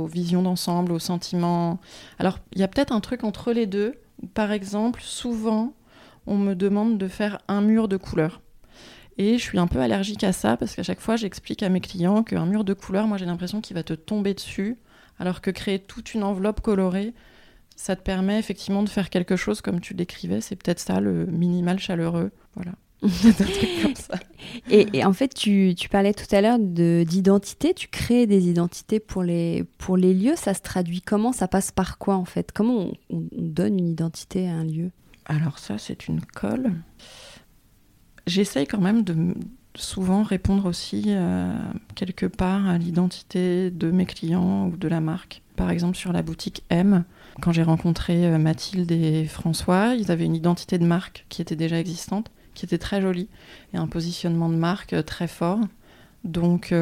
visions 0.07 0.41
d'ensemble, 0.41 0.91
aux 0.91 0.99
sentiments. 0.99 1.79
Alors, 2.17 2.39
il 2.53 2.61
y 2.61 2.63
a 2.63 2.67
peut-être 2.67 2.91
un 2.91 2.99
truc 2.99 3.23
entre 3.23 3.53
les 3.53 3.67
deux. 3.67 3.93
Par 4.33 4.51
exemple, 4.51 5.01
souvent, 5.03 5.73
on 6.25 6.37
me 6.37 6.55
demande 6.55 6.97
de 6.97 7.07
faire 7.07 7.37
un 7.47 7.61
mur 7.61 7.87
de 7.87 7.95
couleurs. 7.95 8.41
Et 9.17 9.37
je 9.37 9.43
suis 9.43 9.59
un 9.59 9.67
peu 9.67 9.79
allergique 9.79 10.23
à 10.23 10.33
ça 10.33 10.57
parce 10.57 10.75
qu'à 10.75 10.83
chaque 10.83 10.99
fois, 10.99 11.15
j'explique 11.15 11.63
à 11.63 11.69
mes 11.69 11.81
clients 11.81 12.23
qu'un 12.23 12.45
mur 12.45 12.63
de 12.63 12.73
couleurs, 12.73 13.07
moi 13.07 13.17
j'ai 13.17 13.25
l'impression 13.25 13.61
qu'il 13.61 13.75
va 13.75 13.83
te 13.83 13.93
tomber 13.93 14.33
dessus, 14.33 14.77
alors 15.19 15.41
que 15.41 15.51
créer 15.51 15.79
toute 15.79 16.13
une 16.13 16.23
enveloppe 16.23 16.61
colorée, 16.61 17.13
ça 17.75 17.95
te 17.95 18.01
permet 18.01 18.39
effectivement 18.39 18.83
de 18.83 18.89
faire 18.89 19.09
quelque 19.09 19.35
chose 19.35 19.61
comme 19.61 19.79
tu 19.79 19.93
décrivais. 19.93 20.41
C'est 20.41 20.55
peut-être 20.55 20.79
ça, 20.79 20.99
le 20.99 21.25
minimal 21.25 21.79
chaleureux. 21.79 22.31
Voilà. 22.55 22.73
comme 23.81 23.95
ça. 23.95 24.17
Et, 24.69 25.03
en 25.03 25.11
fait, 25.11 25.33
tu, 25.33 25.75
tu 25.77 25.89
parlais 25.89 26.13
tout 26.13 26.33
à 26.33 26.39
l'heure 26.39 26.57
d'identité, 26.57 27.73
tu 27.73 27.89
crées 27.89 28.27
des 28.27 28.47
identités 28.47 28.99
pour 28.99 29.23
les, 29.23 29.65
pour 29.77 29.97
les 29.97 30.13
lieux, 30.13 30.35
ça 30.37 30.53
se 30.53 30.61
traduit 30.61 31.01
comment? 31.01 31.33
Ça 31.33 31.49
passe 31.49 31.71
par 31.71 31.97
quoi 31.97 32.15
en 32.15 32.25
fait? 32.25 32.51
Comment 32.53 32.91
on 33.09 33.23
donne 33.31 33.79
une 33.79 33.89
identité 33.89 34.47
à 34.47 34.53
un 34.53 34.63
lieu? 34.63 34.91
Alors 35.25 35.59
ça, 35.59 35.77
c'est 35.77 36.07
une 36.07 36.21
colle. 36.21 36.71
J'essaye 38.25 38.67
quand 38.67 38.81
même 38.81 39.03
de 39.03 39.33
souvent 39.75 40.23
répondre 40.23 40.65
aussi 40.65 41.05
euh, 41.07 41.53
quelque 41.95 42.25
part 42.25 42.67
à 42.67 42.77
l'identité 42.77 43.71
de 43.71 43.91
mes 43.91 44.05
clients 44.05 44.67
ou 44.67 44.77
de 44.77 44.87
la 44.87 45.01
marque. 45.01 45.41
Par 45.55 45.69
exemple, 45.69 45.97
sur 45.97 46.13
la 46.13 46.21
boutique 46.21 46.63
M, 46.69 47.03
quand 47.41 47.51
j'ai 47.51 47.63
rencontré 47.63 48.25
euh, 48.25 48.37
Mathilde 48.37 48.91
et 48.91 49.25
François, 49.25 49.95
ils 49.95 50.11
avaient 50.11 50.25
une 50.25 50.35
identité 50.35 50.77
de 50.77 50.85
marque 50.85 51.25
qui 51.29 51.41
était 51.41 51.55
déjà 51.55 51.79
existante, 51.79 52.31
qui 52.53 52.65
était 52.65 52.77
très 52.77 53.01
jolie, 53.01 53.27
et 53.73 53.77
un 53.77 53.87
positionnement 53.87 54.49
de 54.49 54.55
marque 54.55 54.93
euh, 54.93 55.01
très 55.01 55.27
fort. 55.27 55.59
Donc 56.23 56.73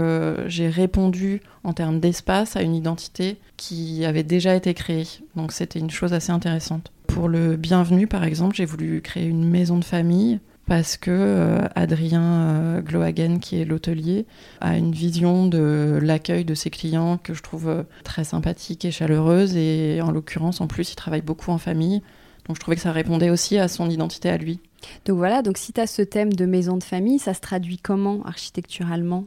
j'ai 0.45 0.69
répondu 0.69 1.41
en 1.63 1.73
termes 1.73 1.99
d'espace 1.99 2.55
à 2.57 2.61
une 2.61 2.75
identité 2.75 3.39
qui 3.57 4.05
avait 4.05 4.21
déjà 4.21 4.53
été 4.53 4.75
créée. 4.75 5.07
Donc 5.35 5.51
c'était 5.51 5.79
une 5.79 5.89
chose 5.89 6.13
assez 6.13 6.31
intéressante. 6.31 6.91
Pour 7.07 7.27
le 7.27 7.55
bienvenu, 7.55 8.05
par 8.05 8.23
exemple, 8.23 8.55
j'ai 8.55 8.65
voulu 8.65 9.01
créer 9.01 9.25
une 9.25 9.49
maison 9.49 9.79
de 9.79 9.83
famille 9.83 10.39
parce 10.65 10.97
que 10.97 11.11
euh, 11.11 11.67
Adrien 11.75 12.21
euh, 12.23 12.81
Glohagen, 12.81 13.39
qui 13.39 13.59
est 13.59 13.65
l'hôtelier, 13.65 14.25
a 14.61 14.77
une 14.77 14.91
vision 14.91 15.47
de 15.47 15.99
l'accueil 16.01 16.45
de 16.45 16.53
ses 16.53 16.69
clients 16.69 17.17
que 17.17 17.33
je 17.33 17.41
trouve 17.41 17.67
euh, 17.67 17.83
très 18.03 18.23
sympathique 18.23 18.85
et 18.85 18.91
chaleureuse. 18.91 19.55
Et 19.55 19.99
en 20.01 20.11
l'occurrence, 20.11 20.61
en 20.61 20.67
plus, 20.67 20.91
il 20.91 20.95
travaille 20.95 21.21
beaucoup 21.21 21.51
en 21.51 21.57
famille. 21.57 22.01
Donc 22.47 22.55
je 22.55 22.61
trouvais 22.61 22.75
que 22.75 22.81
ça 22.81 22.91
répondait 22.91 23.29
aussi 23.29 23.57
à 23.57 23.67
son 23.67 23.89
identité 23.89 24.29
à 24.29 24.37
lui. 24.37 24.59
Donc 25.05 25.17
voilà, 25.17 25.41
donc 25.41 25.57
si 25.57 25.73
tu 25.73 25.81
as 25.81 25.87
ce 25.87 26.01
thème 26.01 26.33
de 26.33 26.45
maison 26.45 26.77
de 26.77 26.83
famille, 26.83 27.19
ça 27.19 27.33
se 27.33 27.41
traduit 27.41 27.77
comment 27.77 28.23
architecturalement? 28.23 29.25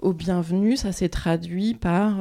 Au 0.00 0.12
bienvenu, 0.12 0.76
ça 0.76 0.92
s'est 0.92 1.10
traduit 1.10 1.74
par... 1.74 2.16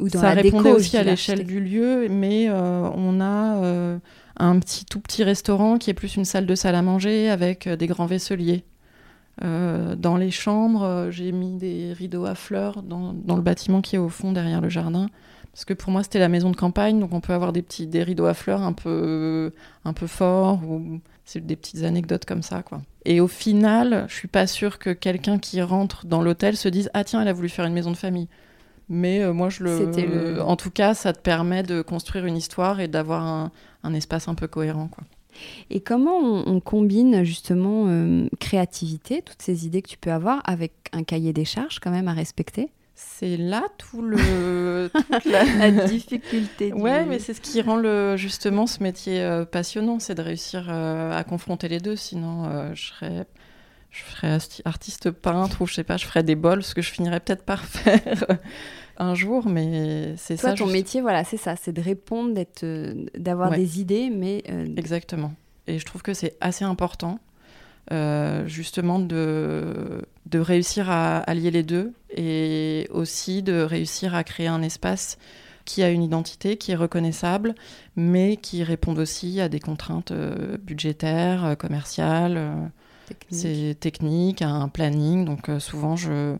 Ou 0.00 0.08
dans 0.08 0.20
ça 0.20 0.30
répondait 0.30 0.72
aussi 0.72 0.96
à 0.96 1.02
l'échelle 1.02 1.44
du 1.44 1.60
lieu, 1.60 2.08
mais 2.08 2.50
on 2.50 3.20
a 3.20 3.98
un 4.36 4.58
petit 4.58 4.84
tout 4.84 5.00
petit 5.00 5.24
restaurant 5.24 5.78
qui 5.78 5.90
est 5.90 5.94
plus 5.94 6.16
une 6.16 6.24
salle 6.24 6.46
de 6.46 6.54
salle 6.54 6.74
à 6.74 6.82
manger 6.82 7.30
avec 7.30 7.66
euh, 7.66 7.76
des 7.76 7.86
grands 7.86 8.06
vaisseliers. 8.06 8.64
Euh, 9.42 9.96
dans 9.96 10.16
les 10.16 10.30
chambres, 10.30 10.82
euh, 10.82 11.10
j'ai 11.10 11.32
mis 11.32 11.56
des 11.56 11.92
rideaux 11.92 12.26
à 12.26 12.34
fleurs 12.34 12.82
dans, 12.82 13.12
le 13.12 13.42
bâtiment 13.42 13.80
qui 13.80 13.96
est 13.96 13.98
au 13.98 14.08
fond 14.08 14.32
derrière 14.32 14.60
le 14.60 14.68
jardin. 14.68 15.08
Parce 15.52 15.64
que 15.64 15.74
pour 15.74 15.90
moi, 15.90 16.02
c'était 16.02 16.18
la 16.18 16.28
maison 16.28 16.50
de 16.50 16.56
campagne, 16.56 16.98
donc 16.98 17.12
on 17.12 17.20
peut 17.20 17.34
avoir 17.34 17.52
des 17.52 17.60
petits 17.60 17.86
des 17.86 18.02
rideaux 18.02 18.24
à 18.24 18.32
fleurs 18.32 18.62
un 18.62 18.72
peu, 18.72 19.52
un 19.84 19.92
peu 19.92 20.06
forts, 20.06 20.60
ou 20.64 21.00
c'est 21.26 21.44
des 21.44 21.56
petites 21.56 21.82
anecdotes 21.82 22.24
comme 22.24 22.42
ça, 22.42 22.62
quoi. 22.62 22.80
Et 23.04 23.20
au 23.20 23.28
final, 23.28 24.06
je 24.08 24.14
suis 24.14 24.28
pas 24.28 24.46
sûre 24.46 24.78
que 24.78 24.90
quelqu'un 24.90 25.38
qui 25.38 25.60
rentre 25.60 26.06
dans 26.06 26.22
l'hôtel 26.22 26.56
se 26.56 26.68
dise 26.68 26.90
Ah, 26.94 27.04
tiens, 27.04 27.20
elle 27.20 27.28
a 27.28 27.34
voulu 27.34 27.50
faire 27.50 27.66
une 27.66 27.74
maison 27.74 27.90
de 27.90 27.96
famille. 27.96 28.28
Mais 28.92 29.32
moi, 29.32 29.48
je 29.48 29.64
le... 29.64 30.42
En 30.42 30.56
tout 30.56 30.70
cas, 30.70 30.94
ça 30.94 31.12
te 31.12 31.20
permet 31.20 31.62
de 31.62 31.82
construire 31.82 32.26
une 32.26 32.36
histoire 32.36 32.78
et 32.80 32.88
d'avoir 32.88 33.22
un, 33.22 33.50
un 33.82 33.94
espace 33.94 34.28
un 34.28 34.34
peu 34.34 34.46
cohérent. 34.46 34.88
Quoi. 34.88 35.04
Et 35.70 35.80
comment 35.80 36.18
on, 36.18 36.60
combine 36.60 37.24
justement 37.24 37.86
euh, 37.88 38.26
créativité, 38.38 39.22
toutes 39.22 39.42
ces 39.42 39.66
idées 39.66 39.82
que 39.82 39.88
tu 39.88 39.98
peux 39.98 40.12
avoir, 40.12 40.40
avec 40.44 40.72
un 40.92 41.02
cahier 41.02 41.32
des 41.32 41.44
charges 41.44 41.78
quand 41.80 41.90
même 41.90 42.08
à 42.08 42.12
respecter? 42.12 42.70
C'est 42.94 43.36
là 43.36 43.64
tout 43.78 44.02
le 44.02 44.90
toute 44.92 45.24
la... 45.24 45.70
difficulté. 45.86 46.72
Ouais, 46.72 47.04
mais 47.04 47.18
c'est 47.18 47.34
ce 47.34 47.40
qui 47.40 47.60
rend 47.62 47.76
le 47.76 48.16
justement 48.16 48.66
ce 48.66 48.82
métier 48.82 49.20
euh, 49.20 49.44
passionnant, 49.44 49.98
c'est 49.98 50.14
de 50.14 50.22
réussir 50.22 50.66
euh, 50.68 51.10
à 51.16 51.24
confronter 51.24 51.68
les 51.68 51.80
deux. 51.80 51.96
Sinon, 51.96 52.74
je 52.74 52.82
serais 52.82 53.26
je 53.90 54.02
ferais 54.02 54.38
artiste 54.64 55.10
peintre 55.10 55.60
ou 55.60 55.66
je 55.66 55.74
sais 55.74 55.84
pas, 55.84 55.98
je 55.98 56.06
ferais 56.06 56.22
des 56.22 56.34
bols, 56.34 56.62
ce 56.62 56.74
que 56.74 56.80
je 56.80 56.90
finirais 56.90 57.20
peut-être 57.20 57.44
par 57.44 57.64
faire 57.64 58.24
un 58.98 59.14
jour, 59.14 59.48
mais 59.48 60.14
c'est 60.16 60.36
ça. 60.36 60.54
ton 60.54 60.66
métier, 60.66 61.00
voilà, 61.00 61.24
c'est 61.24 61.36
ça, 61.36 61.56
c'est 61.56 61.72
de 61.72 61.80
répondre, 61.80 62.34
d'être, 62.34 62.64
euh, 62.64 63.06
d'avoir 63.16 63.50
des 63.50 63.80
idées, 63.80 64.10
mais 64.10 64.42
euh, 64.50 64.66
exactement. 64.76 65.32
Et 65.66 65.78
je 65.78 65.84
trouve 65.84 66.02
que 66.02 66.14
c'est 66.14 66.36
assez 66.40 66.64
important, 66.64 67.18
euh, 67.92 68.46
justement, 68.46 68.98
de 68.98 70.02
de 70.26 70.38
réussir 70.38 70.88
à 70.88 71.18
allier 71.18 71.50
les 71.50 71.62
deux 71.62 71.92
et 72.16 72.88
aussi 72.90 73.42
de 73.42 73.60
réussir 73.62 74.14
à 74.14 74.24
créer 74.24 74.46
un 74.46 74.62
espace 74.62 75.18
qui 75.64 75.82
a 75.82 75.90
une 75.90 76.02
identité, 76.02 76.56
qui 76.56 76.72
est 76.72 76.76
reconnaissable, 76.76 77.54
mais 77.96 78.36
qui 78.36 78.62
répond 78.62 78.96
aussi 78.96 79.40
à 79.40 79.48
des 79.48 79.60
contraintes 79.60 80.12
budgétaires, 80.62 81.56
commerciales, 81.58 82.70
c'est 83.30 83.76
technique, 83.78 84.42
à 84.42 84.48
un 84.48 84.68
planning. 84.68 85.24
Donc 85.24 85.50
souvent, 85.58 85.96
je 85.96 86.36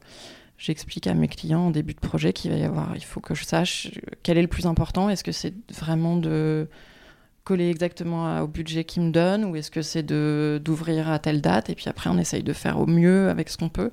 j'explique 0.62 1.08
à 1.08 1.14
mes 1.14 1.26
clients 1.26 1.66
en 1.66 1.70
début 1.70 1.92
de 1.92 1.98
projet 1.98 2.32
qu'il 2.32 2.52
va 2.52 2.56
y 2.56 2.62
avoir, 2.62 2.92
il 2.94 3.02
faut 3.04 3.20
que 3.20 3.34
je 3.34 3.44
sache 3.44 3.90
quel 4.22 4.38
est 4.38 4.42
le 4.42 4.48
plus 4.48 4.66
important. 4.66 5.10
Est-ce 5.10 5.24
que 5.24 5.32
c'est 5.32 5.54
vraiment 5.72 6.16
de 6.16 6.68
coller 7.42 7.68
exactement 7.68 8.40
au 8.40 8.46
budget 8.46 8.84
qu'ils 8.84 9.02
me 9.02 9.10
donnent 9.10 9.44
ou 9.44 9.56
est-ce 9.56 9.72
que 9.72 9.82
c'est 9.82 10.04
de, 10.04 10.62
d'ouvrir 10.64 11.10
à 11.10 11.18
telle 11.18 11.40
date 11.40 11.68
et 11.68 11.74
puis 11.74 11.88
après 11.88 12.08
on 12.08 12.16
essaye 12.16 12.44
de 12.44 12.52
faire 12.52 12.78
au 12.78 12.86
mieux 12.86 13.28
avec 13.28 13.48
ce 13.48 13.58
qu'on 13.58 13.68
peut. 13.68 13.90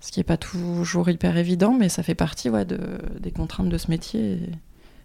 Ce 0.00 0.12
qui 0.12 0.20
n'est 0.20 0.24
pas 0.24 0.36
toujours 0.36 1.08
hyper 1.08 1.38
évident, 1.38 1.72
mais 1.72 1.88
ça 1.88 2.02
fait 2.02 2.14
partie 2.14 2.50
ouais, 2.50 2.66
de, 2.66 2.78
des 3.18 3.30
contraintes 3.30 3.70
de 3.70 3.78
ce 3.78 3.90
métier 3.90 4.32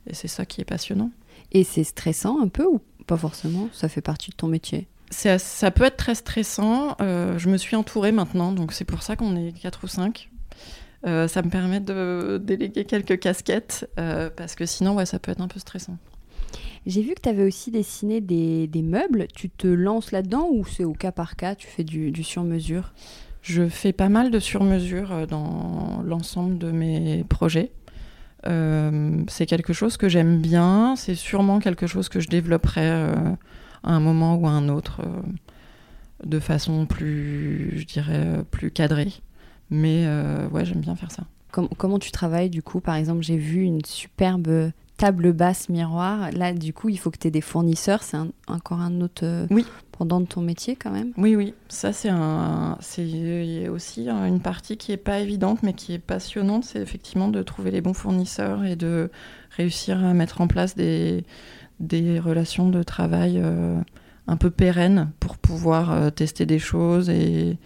et, 0.07 0.13
c'est 0.13 0.27
ça 0.27 0.45
qui 0.45 0.59
est 0.59 0.65
passionnant. 0.65 1.11
Et 1.53 1.63
c'est 1.63 1.85
stressant 1.85 2.41
un 2.41 2.49
peu 2.49 2.65
ou 2.65 2.81
pas 3.07 3.17
forcément? 3.17 3.69
Ça 3.71 3.87
fait 3.87 4.01
partie 4.01 4.31
de 4.31 4.35
ton 4.35 4.47
métier? 4.47 4.87
Ça 5.11 5.37
peut 5.71 5.83
être 5.83 5.97
très 5.97 6.15
stressant. 6.15 6.97
Euh, 7.01 7.37
je 7.37 7.49
me 7.49 7.57
suis 7.57 7.75
entourée 7.75 8.11
maintenant, 8.11 8.51
donc 8.51 8.73
c'est 8.73 8.83
pour 8.83 9.03
ça 9.03 9.15
qu'on 9.15 9.35
est 9.37 9.51
4 9.51 9.83
ou 9.83 9.87
5. 9.87 10.30
Euh, 11.05 11.27
ça 11.27 11.41
me 11.41 11.49
permet 11.49 11.79
de 11.79 12.39
déléguer 12.41 12.85
quelques 12.85 13.19
casquettes, 13.19 13.89
euh, 13.99 14.29
parce 14.35 14.55
que 14.55 14.65
sinon, 14.65 14.95
ouais, 14.95 15.05
ça 15.05 15.19
peut 15.19 15.31
être 15.31 15.41
un 15.41 15.47
peu 15.47 15.59
stressant. 15.59 15.97
J'ai 16.85 17.01
vu 17.01 17.13
que 17.13 17.21
tu 17.21 17.29
avais 17.29 17.45
aussi 17.45 17.71
dessiné 17.71 18.21
des, 18.21 18.69
meubles. 18.83 19.27
Tu 19.33 19.49
te 19.49 19.67
lances 19.67 20.11
là-dedans 20.11 20.47
ou 20.51 20.65
c'est 20.65 20.83
au 20.83 20.93
cas 20.93 21.11
par 21.11 21.35
cas 21.35 21.55
Tu 21.55 21.67
fais 21.67 21.83
du, 21.83 22.11
du 22.11 22.23
sur-mesure? 22.23 22.93
Je 23.41 23.67
fais 23.67 23.93
pas 23.93 24.09
mal 24.09 24.29
de 24.29 24.39
sur-mesure 24.39 25.11
euh, 25.11 25.25
dans 25.25 26.01
l'ensemble 26.03 26.57
de 26.57 26.71
mes 26.71 27.23
projets. 27.27 27.71
c'est 28.43 29.45
quelque 29.45 29.73
chose 29.73 29.97
que 29.97 30.09
j'aime 30.09 30.41
bien. 30.41 30.95
C'est 30.95 31.15
sûrement 31.15 31.59
quelque 31.59 31.87
chose 31.87 32.09
que 32.09 32.19
je 32.19 32.29
développerai 32.29 32.89
à 32.89 33.37
un 33.83 33.99
moment 33.99 34.35
ou 34.35 34.47
à 34.47 34.51
un 34.51 34.69
autre 34.69 35.01
de 36.23 36.39
façon 36.39 36.85
plus, 36.85 37.79
je 37.79 37.85
dirais, 37.85 38.43
plus 38.51 38.69
cadrée. 38.71 39.11
Mais 39.71 40.03
euh, 40.05 40.47
ouais, 40.49 40.65
j'aime 40.65 40.81
bien 40.81 40.95
faire 40.95 41.11
ça. 41.11 41.23
comment 41.49 41.97
tu 41.97 42.11
travailles 42.11 42.49
du 42.49 42.61
coup? 42.61 42.81
Par 42.81 42.95
exemple, 42.95 43.23
j'ai 43.23 43.37
vu 43.37 43.61
une 43.61 43.83
superbe 43.85 44.71
table 44.97 45.31
basse 45.31 45.69
miroir. 45.69 46.29
Là, 46.31 46.53
du 46.53 46.73
coup, 46.73 46.89
il 46.89 46.99
faut 46.99 47.09
que 47.09 47.17
tu 47.17 47.27
aies 47.27 47.31
des 47.31 47.41
fournisseurs. 47.41 48.03
C'est 48.03 48.17
encore 48.47 48.81
un 48.81 48.99
autre 49.01 49.23
euh, 49.23 49.47
oui. 49.49 49.65
pendant 49.93 50.19
de 50.19 50.25
ton 50.25 50.41
métier 50.41 50.75
quand 50.75 50.91
même? 50.91 51.13
Oui, 51.17 51.35
oui. 51.35 51.53
Ça, 51.69 51.93
c'est 51.93 52.09
un, 52.09 52.77
c'est 52.81 53.69
aussi 53.69 54.09
une 54.09 54.41
partie 54.41 54.75
qui 54.77 54.91
est 54.91 54.97
pas 54.97 55.19
évidente, 55.19 55.63
mais 55.63 55.73
qui 55.73 55.93
est 55.93 55.99
passionnante. 55.99 56.65
C'est 56.65 56.79
effectivement 56.79 57.29
de 57.29 57.41
trouver 57.41 57.71
les 57.71 57.81
bons 57.81 57.93
fournisseurs 57.93 58.65
et 58.65 58.75
de 58.75 59.09
réussir 59.55 60.03
à 60.03 60.13
mettre 60.13 60.41
en 60.41 60.47
place 60.47 60.75
des, 60.75 61.23
des 61.79 62.19
relations 62.19 62.69
de 62.69 62.83
travail 62.83 63.39
euh, 63.41 63.79
un 64.27 64.35
peu 64.35 64.51
pérennes 64.51 65.11
pour 65.21 65.37
pouvoir 65.37 66.11
tester 66.11 66.45
des 66.45 66.59
choses 66.59 67.09
et, 67.09 67.57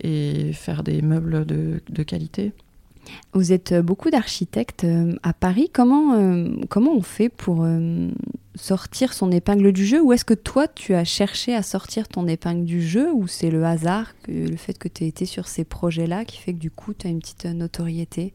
et 0.00 0.52
faire 0.52 0.82
des 0.82 1.02
meubles 1.02 1.44
de, 1.44 1.80
de 1.88 2.02
qualité. 2.02 2.52
Vous 3.32 3.52
êtes 3.52 3.72
euh, 3.72 3.82
beaucoup 3.82 4.10
d'architectes 4.10 4.84
euh, 4.84 5.14
à 5.22 5.32
Paris. 5.32 5.70
Comment, 5.72 6.14
euh, 6.14 6.48
comment 6.68 6.94
on 6.94 7.02
fait 7.02 7.28
pour 7.28 7.66
sortir 8.54 9.12
son 9.12 9.30
épingle 9.30 9.72
du 9.72 9.86
jeu? 9.86 10.00
Ou 10.00 10.12
est-ce 10.12 10.24
que 10.24 10.34
toi, 10.34 10.68
tu 10.68 10.94
as 10.94 11.04
cherché 11.04 11.54
à 11.54 11.62
sortir 11.62 12.08
ton 12.08 12.26
épingle 12.26 12.64
du 12.64 12.82
jeu? 12.82 13.12
Ou 13.12 13.26
c'est 13.26 13.50
le 13.50 13.64
hasard, 13.64 14.12
que, 14.22 14.32
le 14.32 14.56
fait 14.56 14.78
que 14.78 14.88
tu 14.88 15.04
aies 15.04 15.08
été 15.08 15.26
sur 15.26 15.48
ces 15.48 15.64
projets-là 15.64 16.24
qui 16.24 16.38
fait 16.38 16.52
que 16.52 16.58
du 16.58 16.70
coup, 16.70 16.94
tu 16.94 17.06
as 17.06 17.10
une 17.10 17.20
petite 17.20 17.44
notoriété? 17.46 18.32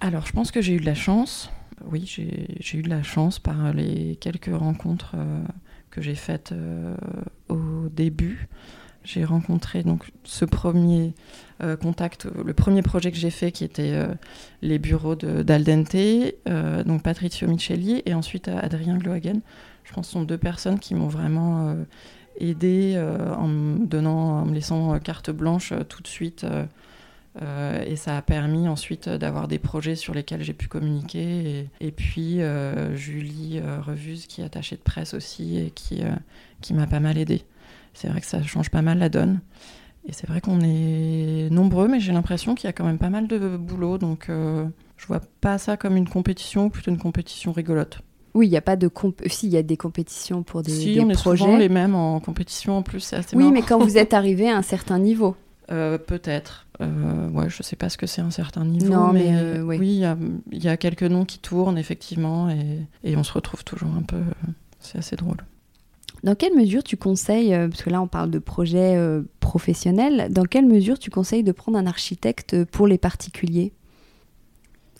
Alors, 0.00 0.26
je 0.26 0.32
pense 0.32 0.50
que 0.50 0.60
j'ai 0.60 0.74
eu 0.74 0.80
de 0.80 0.86
la 0.86 0.94
chance. 0.94 1.50
Oui, 1.90 2.04
j'ai 2.06 2.78
eu 2.78 2.82
de 2.82 2.88
la 2.88 3.02
chance 3.02 3.38
par 3.38 3.72
les 3.72 4.16
quelques 4.16 4.54
rencontres 4.54 5.16
que 5.90 6.00
j'ai 6.00 6.14
faites 6.14 6.54
au 7.48 7.88
début 7.90 8.48
j'ai 9.04 9.24
rencontré 9.24 9.82
donc 9.82 10.10
ce 10.24 10.44
premier 10.44 11.14
euh, 11.62 11.76
contact, 11.76 12.26
le 12.44 12.52
premier 12.54 12.82
projet 12.82 13.10
que 13.10 13.18
j'ai 13.18 13.30
fait 13.30 13.52
qui 13.52 13.64
était 13.64 13.92
euh, 13.92 14.08
les 14.62 14.78
bureaux 14.78 15.14
d'Aldente, 15.14 15.94
euh, 15.94 16.84
donc 16.84 17.02
Patrizio 17.02 17.48
Micheli 17.48 18.02
et 18.06 18.14
ensuite 18.14 18.48
Adrien 18.48 18.96
Glohagen. 18.96 19.40
Je 19.84 19.92
pense 19.92 20.06
que 20.06 20.06
ce 20.06 20.12
sont 20.12 20.22
deux 20.22 20.38
personnes 20.38 20.78
qui 20.78 20.94
m'ont 20.94 21.08
vraiment 21.08 21.76
aidé 22.38 22.96
en 23.36 23.48
me 23.48 23.84
donnant, 23.84 24.40
en 24.40 24.44
me 24.44 24.54
laissant 24.54 24.96
carte 25.00 25.30
blanche 25.30 25.72
tout 25.88 26.02
de 26.02 26.06
suite. 26.06 26.46
et 27.36 27.96
ça 27.96 28.16
a 28.16 28.22
permis 28.22 28.68
ensuite 28.68 29.08
d'avoir 29.08 29.48
des 29.48 29.58
projets 29.58 29.96
sur 29.96 30.14
lesquels 30.14 30.42
j'ai 30.42 30.52
pu 30.52 30.68
communiquer. 30.68 31.68
Et, 31.80 31.90
puis 31.90 32.38
Julie 32.94 33.60
Revuse, 33.60 34.26
qui 34.26 34.40
est 34.40 34.44
attachée 34.44 34.76
de 34.76 34.82
presse 34.82 35.14
aussi 35.14 35.58
et 35.58 35.70
qui, 35.72 36.02
qui 36.60 36.74
m'a 36.74 36.86
pas 36.86 37.00
mal 37.00 37.18
aidé 37.18 37.44
c'est 37.94 38.08
vrai 38.08 38.20
que 38.20 38.26
ça 38.26 38.42
change 38.42 38.70
pas 38.70 38.82
mal 38.82 38.98
la 38.98 39.08
donne. 39.08 39.40
Et 40.08 40.12
c'est 40.12 40.26
vrai 40.26 40.40
qu'on 40.40 40.60
est 40.62 41.48
nombreux, 41.50 41.86
mais 41.86 42.00
j'ai 42.00 42.12
l'impression 42.12 42.54
qu'il 42.56 42.66
y 42.66 42.70
a 42.70 42.72
quand 42.72 42.84
même 42.84 42.98
pas 42.98 43.10
mal 43.10 43.28
de 43.28 43.56
boulot. 43.56 43.98
Donc 43.98 44.28
euh, 44.28 44.66
je 44.96 45.06
vois 45.06 45.20
pas 45.40 45.58
ça 45.58 45.76
comme 45.76 45.96
une 45.96 46.08
compétition, 46.08 46.70
plutôt 46.70 46.90
une 46.90 46.98
compétition 46.98 47.52
rigolote. 47.52 48.00
Oui, 48.34 48.46
il 48.46 48.50
n'y 48.50 48.56
a 48.56 48.62
pas 48.62 48.76
de 48.76 48.88
comp 48.88 49.20
si 49.26 49.46
il 49.46 49.52
y 49.52 49.56
a 49.58 49.62
des 49.62 49.76
compétitions 49.76 50.42
pour 50.42 50.62
des, 50.62 50.72
si, 50.72 50.98
on 51.04 51.08
est 51.10 51.12
projets. 51.12 51.44
souvent 51.44 51.56
les 51.58 51.68
mêmes 51.68 51.94
en 51.94 52.18
compétition 52.18 52.78
en 52.78 52.82
plus, 52.82 53.00
c'est 53.00 53.16
assez 53.16 53.36
Oui, 53.36 53.44
marrant. 53.44 53.54
mais 53.54 53.62
quand 53.62 53.78
vous 53.78 53.96
êtes 53.98 54.14
arrivé 54.14 54.48
à 54.50 54.56
un 54.56 54.62
certain 54.62 54.98
niveau. 54.98 55.36
Euh, 55.70 55.98
Peut-être. 55.98 56.66
Euh, 56.80 57.28
ouais, 57.28 57.48
je 57.48 57.62
sais 57.62 57.76
pas 57.76 57.88
ce 57.88 57.96
que 57.98 58.06
c'est 58.06 58.22
un 58.22 58.30
certain 58.30 58.64
niveau, 58.64 58.92
Non, 58.92 59.12
mais, 59.12 59.30
mais, 59.30 59.36
euh, 59.36 59.62
oui. 59.62 59.76
oui, 59.78 59.86
il 59.88 59.98
y 59.98 60.04
a- 60.04 60.16
il 60.50 60.64
y, 60.64 60.68
a 60.68 60.76
quelques 60.76 61.02
noms 61.04 61.24
qui 61.24 61.38
tournent 61.38 61.78
effectivement, 61.78 62.48
et, 62.50 62.80
et 63.04 63.16
on 63.16 63.22
se 63.22 63.32
retrouve 63.32 63.62
toujours 63.64 63.90
un 63.96 64.02
peu. 64.02 64.20
C'est 64.80 64.98
assez 64.98 65.14
drôle. 65.14 65.36
Dans 66.22 66.34
quelle 66.34 66.54
mesure 66.54 66.84
tu 66.84 66.96
conseilles, 66.96 67.52
euh, 67.52 67.68
parce 67.68 67.82
que 67.82 67.90
là 67.90 68.00
on 68.00 68.06
parle 68.06 68.30
de 68.30 68.38
projets 68.38 68.96
euh, 68.96 69.22
professionnels, 69.40 70.28
dans 70.30 70.44
quelle 70.44 70.66
mesure 70.66 70.98
tu 70.98 71.10
conseilles 71.10 71.42
de 71.42 71.52
prendre 71.52 71.78
un 71.78 71.86
architecte 71.86 72.64
pour 72.66 72.86
les 72.86 72.98
particuliers? 72.98 73.72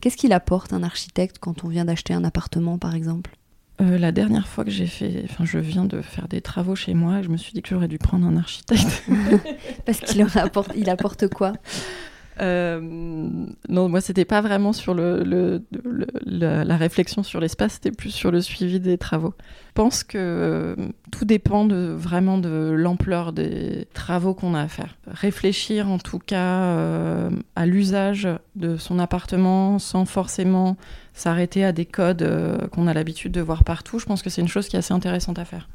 Qu'est-ce 0.00 0.16
qu'il 0.16 0.32
apporte 0.32 0.72
un 0.72 0.82
architecte 0.82 1.38
quand 1.38 1.64
on 1.64 1.68
vient 1.68 1.84
d'acheter 1.84 2.12
un 2.12 2.24
appartement 2.24 2.76
par 2.76 2.94
exemple? 2.94 3.36
Euh, 3.80 3.98
la 3.98 4.12
dernière 4.12 4.46
fois 4.46 4.64
que 4.64 4.70
j'ai 4.70 4.86
fait, 4.86 5.22
enfin, 5.24 5.44
je 5.44 5.58
viens 5.58 5.84
de 5.84 6.02
faire 6.02 6.28
des 6.28 6.40
travaux 6.40 6.76
chez 6.76 6.94
moi, 6.94 7.20
et 7.20 7.22
je 7.22 7.28
me 7.28 7.36
suis 7.36 7.52
dit 7.52 7.62
que 7.62 7.68
j'aurais 7.68 7.88
dû 7.88 7.98
prendre 7.98 8.26
un 8.26 8.36
architecte. 8.36 9.04
Parce 9.86 10.00
qu'il 10.00 10.22
apporte, 10.22 10.72
il 10.76 10.90
apporte 10.90 11.28
quoi? 11.28 11.54
Euh, 12.40 12.80
non, 13.68 13.88
moi, 13.88 14.00
c'était 14.00 14.24
pas 14.24 14.40
vraiment 14.40 14.72
sur 14.72 14.94
le, 14.94 15.62
la, 16.24 16.76
réflexion 16.76 17.22
sur 17.22 17.40
l'espace, 17.40 17.74
c'était 17.74 17.92
plus 17.92 18.10
sur 18.10 18.30
le 18.30 18.40
suivi 18.40 18.80
des 18.80 18.98
travaux. 18.98 19.34
Je 19.68 19.72
pense 19.74 20.02
que 20.02 20.18
euh, 20.18 20.76
tout 21.10 21.24
dépend 21.24 21.66
vraiment 21.68 22.38
de 22.38 22.72
l'ampleur 22.76 23.32
des 23.32 23.86
travaux 23.92 24.34
qu'on 24.34 24.54
a 24.54 24.62
à 24.62 24.68
faire. 24.68 24.96
Réfléchir 25.06 25.88
en 25.88 25.98
tout 25.98 26.18
cas 26.18 26.62
euh, 26.62 27.30
à 27.56 27.66
l'usage 27.66 28.28
de 28.56 28.76
son 28.76 28.98
appartement 28.98 29.78
sans 29.78 30.04
forcément 30.04 30.76
s'arrêter 31.14 31.64
à 31.64 31.72
des 31.72 31.86
codes 31.86 32.68
qu'on 32.72 32.86
a 32.86 32.94
l'habitude 32.94 33.32
de 33.32 33.40
voir 33.40 33.64
partout, 33.64 33.98
je 33.98 34.06
pense 34.06 34.22
que 34.22 34.30
c'est 34.30 34.40
une 34.40 34.48
chose 34.48 34.68
qui 34.68 34.76
est 34.76 34.78
assez 34.78 34.94
intéressante 34.94 35.38
à 35.38 35.44
faire. 35.44 35.68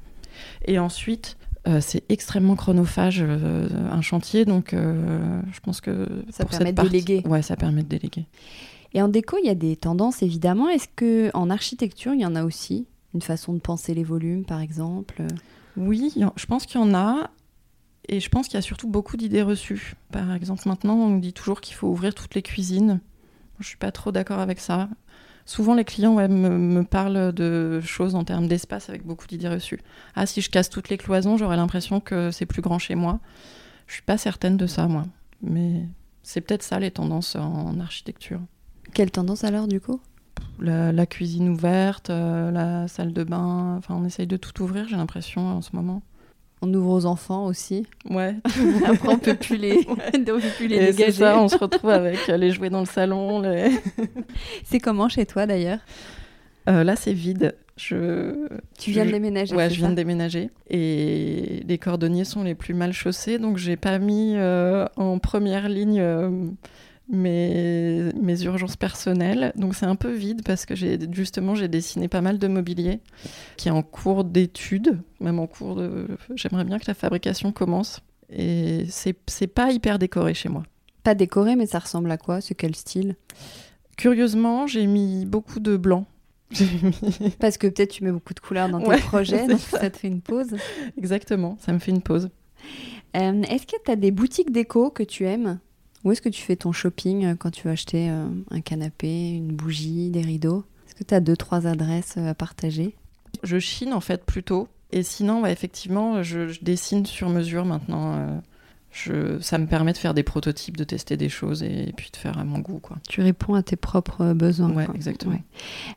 Et 0.65 0.79
ensuite, 0.79 1.37
euh, 1.67 1.79
c'est 1.81 2.03
extrêmement 2.09 2.55
chronophage 2.55 3.21
euh, 3.21 3.67
un 3.91 4.01
chantier, 4.01 4.45
donc 4.45 4.73
euh, 4.73 5.41
je 5.51 5.59
pense 5.59 5.81
que 5.81 6.07
Ça 6.29 6.43
pour 6.43 6.51
permet 6.51 6.65
cette 6.67 6.75
de 6.75 6.81
partie- 6.81 6.91
déléguer. 7.03 7.27
Ouais, 7.27 7.41
ça 7.41 7.55
permet 7.55 7.83
de 7.83 7.87
déléguer. 7.89 8.25
Et 8.93 9.01
en 9.01 9.07
déco, 9.07 9.37
il 9.41 9.47
y 9.47 9.49
a 9.49 9.55
des 9.55 9.75
tendances 9.75 10.21
évidemment. 10.23 10.69
Est-ce 10.69 10.87
que 10.95 11.29
en 11.33 11.49
architecture, 11.49 12.13
il 12.13 12.21
y 12.21 12.25
en 12.25 12.35
a 12.35 12.43
aussi 12.43 12.87
une 13.13 13.21
façon 13.21 13.53
de 13.53 13.59
penser 13.59 13.93
les 13.93 14.03
volumes 14.03 14.45
par 14.45 14.61
exemple? 14.61 15.23
Oui, 15.75 16.13
en- 16.23 16.33
je 16.35 16.45
pense 16.45 16.65
qu'il 16.65 16.79
y 16.79 16.83
en 16.83 16.93
a. 16.93 17.29
Et 18.09 18.21
je 18.21 18.29
pense 18.29 18.47
qu'il 18.47 18.55
y 18.55 18.57
a 18.57 18.61
surtout 18.61 18.87
beaucoup 18.87 19.17
d'idées 19.17 19.41
reçues. 19.41 19.95
Par 20.13 20.31
exemple, 20.33 20.67
maintenant, 20.69 20.95
on 20.95 21.17
dit 21.17 21.33
toujours 21.33 21.59
qu'il 21.59 21.75
faut 21.75 21.87
ouvrir 21.89 22.15
toutes 22.15 22.35
les 22.35 22.41
cuisines. 22.41 23.01
Je 23.59 23.67
suis 23.67 23.75
pas 23.77 23.91
trop 23.91 24.13
d'accord 24.13 24.39
avec 24.39 24.59
ça. 24.59 24.87
Souvent, 25.47 25.75
les 25.75 25.85
clients 25.85 26.13
ouais, 26.13 26.27
me, 26.27 26.49
me 26.49 26.83
parlent 26.83 27.31
de 27.31 27.79
choses 27.81 28.15
en 28.15 28.25
termes 28.25 28.47
d'espace 28.47 28.89
avec 28.89 29.05
beaucoup 29.05 29.25
d'idées 29.27 29.47
reçues. 29.47 29.79
Ah, 30.13 30.25
si 30.25 30.41
je 30.41 30.49
casse 30.49 30.69
toutes 30.69 30.89
les 30.89 30.97
cloisons, 30.97 31.37
j'aurais 31.37 31.55
l'impression 31.55 32.01
que 32.01 32.31
c'est 32.31 32.45
plus 32.45 32.61
grand 32.61 32.79
chez 32.79 32.95
moi. 32.95 33.19
Je 33.87 33.93
suis 33.93 34.03
pas 34.03 34.17
certaine 34.17 34.57
de 34.57 34.67
ça, 34.67 34.89
moi. 34.89 35.05
Mais 35.41 35.85
c'est 36.21 36.41
peut-être 36.41 36.63
ça 36.63 36.79
les 36.79 36.91
tendances 36.91 37.37
en 37.37 37.79
architecture. 37.79 38.41
Quelle 38.93 39.09
tendance 39.09 39.45
alors 39.45 39.69
du 39.69 39.79
coup? 39.79 40.01
La, 40.59 40.91
la 40.91 41.05
cuisine 41.05 41.47
ouverte, 41.47 42.09
euh, 42.09 42.51
la 42.51 42.89
salle 42.89 43.13
de 43.13 43.23
bain. 43.23 43.77
Enfin, 43.77 43.95
on 43.95 44.03
essaye 44.03 44.27
de 44.27 44.37
tout 44.37 44.61
ouvrir, 44.61 44.87
j'ai 44.89 44.97
l'impression, 44.97 45.47
en 45.47 45.61
ce 45.61 45.73
moment. 45.73 46.01
On 46.61 46.73
ouvre 46.73 46.89
aux 46.89 47.05
enfants 47.05 47.45
aussi. 47.45 47.85
Ouais. 48.09 48.35
Après, 48.87 49.09
on 49.09 49.19
peut 49.19 49.35
plus 49.35 49.57
les, 49.57 49.85
on 49.87 49.95
peut 49.95 50.39
plus 50.57 50.67
les 50.67 50.75
Et 50.77 50.85
c'est 50.87 50.91
dégager. 50.93 51.11
ça, 51.11 51.39
on 51.41 51.47
se 51.47 51.57
retrouve 51.57 51.91
avec 51.91 52.17
euh, 52.29 52.37
les 52.37 52.51
jouets 52.51 52.69
dans 52.71 52.79
le 52.79 52.85
salon. 52.87 53.41
les- 53.41 53.69
C'est 54.63 54.79
comment 54.79 55.07
chez 55.09 55.25
toi 55.25 55.45
d'ailleurs 55.45 55.79
Euh, 56.69 56.83
là, 56.83 56.95
c'est 56.95 57.13
vide. 57.13 57.55
Je... 57.77 58.47
Tu 58.79 58.89
viens 58.89 59.05
de 59.05 59.11
déménager 59.11 59.55
Ouais, 59.55 59.69
je 59.69 59.75
viens 59.75 59.91
de 59.91 59.95
déménager. 59.95 60.49
Et 60.69 61.61
les 61.67 61.77
cordonniers 61.77 62.25
sont 62.25 62.41
les 62.43 62.55
plus 62.55 62.73
mal 62.73 62.91
chaussés, 62.91 63.37
donc 63.37 63.57
j'ai 63.57 63.75
pas 63.77 63.99
mis 63.99 64.33
euh, 64.35 64.87
en 64.95 65.19
première 65.19 65.69
ligne 65.69 65.99
euh, 66.01 66.31
mes, 67.09 68.11
mes 68.21 68.41
urgences 68.43 68.75
personnelles. 68.75 69.51
Donc 69.55 69.75
c'est 69.75 69.85
un 69.85 69.95
peu 69.95 70.11
vide 70.11 70.41
parce 70.45 70.65
que 70.65 70.75
j'ai 70.75 70.99
justement 71.11 71.55
j'ai 71.55 71.67
dessiné 71.67 72.07
pas 72.07 72.21
mal 72.21 72.37
de 72.39 72.47
mobilier 72.47 72.99
qui 73.55 73.67
est 73.69 73.71
en 73.71 73.83
cours 73.83 74.23
d'étude, 74.23 74.99
même 75.19 75.39
en 75.39 75.47
cours 75.47 75.75
de. 75.75 76.07
J'aimerais 76.35 76.65
bien 76.65 76.79
que 76.79 76.85
la 76.87 76.93
fabrication 76.93 77.51
commence. 77.51 78.01
Et 78.29 78.85
c'est 78.89 79.47
pas 79.47 79.71
hyper 79.71 79.99
décoré 79.99 80.33
chez 80.33 80.49
moi. 80.49 80.63
Pas 81.03 81.15
décoré, 81.15 81.55
mais 81.55 81.65
ça 81.65 81.79
ressemble 81.79 82.11
à 82.11 82.17
quoi? 82.17 82.41
C'est 82.41 82.55
quel 82.55 82.75
style? 82.75 83.15
Curieusement, 83.97 84.67
j'ai 84.67 84.85
mis 84.85 85.25
beaucoup 85.25 85.59
de 85.59 85.77
blanc. 85.77 86.05
Mis- 86.59 87.31
Parce 87.39 87.57
que 87.57 87.67
peut-être 87.67 87.91
tu 87.91 88.03
mets 88.03 88.11
beaucoup 88.11 88.33
de 88.33 88.39
couleurs 88.39 88.69
dans 88.69 88.79
tes 88.79 88.87
Ouais, 88.87 88.99
projets, 88.99 89.47
donc 89.47 89.59
ça. 89.59 89.79
ça 89.79 89.89
te 89.89 89.97
fait 89.97 90.07
une 90.07 90.21
pause. 90.21 90.55
Exactement, 90.97 91.57
ça 91.59 91.71
me 91.73 91.79
fait 91.79 91.91
une 91.91 92.01
pause. 92.01 92.29
Euh, 93.15 93.41
est-ce 93.43 93.65
que 93.65 93.75
tu 93.83 93.91
as 93.91 93.95
des 93.95 94.11
boutiques 94.11 94.51
déco 94.51 94.91
que 94.91 95.03
tu 95.03 95.25
aimes? 95.25 95.59
Où 96.07 96.13
est-ce 96.13 96.21
que 96.21 96.29
tu 96.29 96.41
fais 96.41 96.55
ton 96.55 96.71
shopping 96.71 97.25
euh, 97.25 97.35
quand 97.35 97.51
tu 97.51 97.67
veux 97.67 97.73
acheter 97.73 98.09
euh, 98.09 98.29
un 98.49 98.61
canapé, 98.61 99.31
une 99.31 99.51
bougie, 99.51 100.09
des 100.09 100.21
rideaux? 100.21 100.63
Est-ce 100.85 100.95
que 100.95 101.03
tu 101.03 101.13
as 101.13 101.19
deux, 101.19 101.35
trois 101.35 101.67
adresses 101.67 102.15
euh, 102.17 102.29
à 102.29 102.33
partager? 102.33 102.95
Je 103.43 103.59
chine 103.59 103.91
en 103.91 103.99
fait 103.99 104.23
plutôt. 104.23 104.69
Et 104.93 105.03
sinon, 105.03 105.41
ouais, 105.41 105.51
effectivement, 105.51 106.23
je, 106.23 106.47
je 106.47 106.61
dessine 106.61 107.05
sur 107.05 107.27
mesure 107.27 107.65
maintenant. 107.65 108.41
je, 108.89 109.37
ça 109.41 109.57
me 109.57 109.67
permet 109.67 109.91
de 109.91 109.97
faire 109.97 110.13
des 110.13 110.23
prototypes, 110.23 110.77
de 110.77 110.85
tester 110.85 111.17
des 111.17 111.27
choses 111.27 111.61
et, 111.61 111.91
puis 111.97 112.09
de 112.09 112.15
faire 112.15 112.37
à 112.37 112.45
mon 112.45 112.59
goût. 112.59 112.79
Quoi. 112.79 112.95
Tu 113.09 113.19
réponds 113.19 113.55
à 113.55 113.61
tes 113.61 113.75
propres 113.75 114.31
besoins. 114.31 114.85
Quoi. 114.85 114.95
exactement. 114.95 115.33
Ouais. 115.33 115.43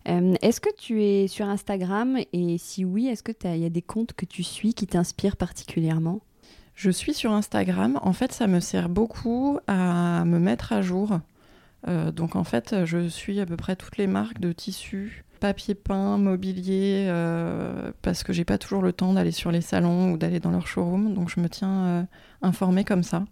Euh, 0.09 0.35
est-ce 0.43 0.61
que 0.61 0.75
tu 0.77 1.05
es 1.05 1.29
sur 1.29 1.49
Instagram? 1.49 2.19
Et 2.33 2.59
si 2.59 2.85
oui, 2.85 3.07
est-ce 3.07 3.23
que 3.23 3.31
il 3.45 3.61
y 3.61 3.65
a 3.65 3.71
des 3.71 3.81
comptes 3.81 4.13
que 4.15 4.27
tu 4.27 4.43
suis 4.43 4.75
qui 4.75 4.89
t'inspirent 4.89 5.37
particulièrement? 5.37 6.21
Je 6.81 6.91
suis 6.91 7.13
sur 7.13 7.33
Instagram. 7.33 8.01
En 8.03 8.15
fait, 8.15 8.33
ça 8.33 8.47
me 8.47 8.59
sert 8.59 8.89
beaucoup 8.89 9.59
à 9.67 10.25
me 10.25 10.39
mettre 10.39 10.73
à 10.73 10.81
jour. 10.81 11.21
Euh, 11.89 12.11
donc, 12.11 12.37
en 12.37 12.45
fait, 12.45 12.87
je 12.87 13.07
suis 13.07 13.39
à 13.39 13.45
peu 13.45 13.59
près 13.59 13.77
toutes 13.77 13.99
les 13.99 14.07
marques 14.07 14.41
de 14.41 14.51
tissus, 14.51 15.27
papier 15.41 15.75
peint, 15.75 16.17
mobilier, 16.17 17.05
euh, 17.11 17.93
parce 18.01 18.25
que 18.25 18.33
j'ai 18.33 18.47
pas 18.47 18.57
toujours 18.57 18.81
le 18.81 18.95
temps 18.95 19.13
d'aller 19.13 19.31
sur 19.31 19.53
les 19.53 19.61
salons 19.61 20.13
ou 20.13 20.17
d'aller 20.17 20.41
dans 20.41 20.51
leur 20.51 20.67
showroom. 20.67 21.13
Donc, 21.13 21.29
je 21.29 21.41
me 21.41 21.51
tiens 21.51 21.85
euh, 21.85 22.03
informée 22.41 22.85
comme 22.85 23.03
ça. 23.03 23.25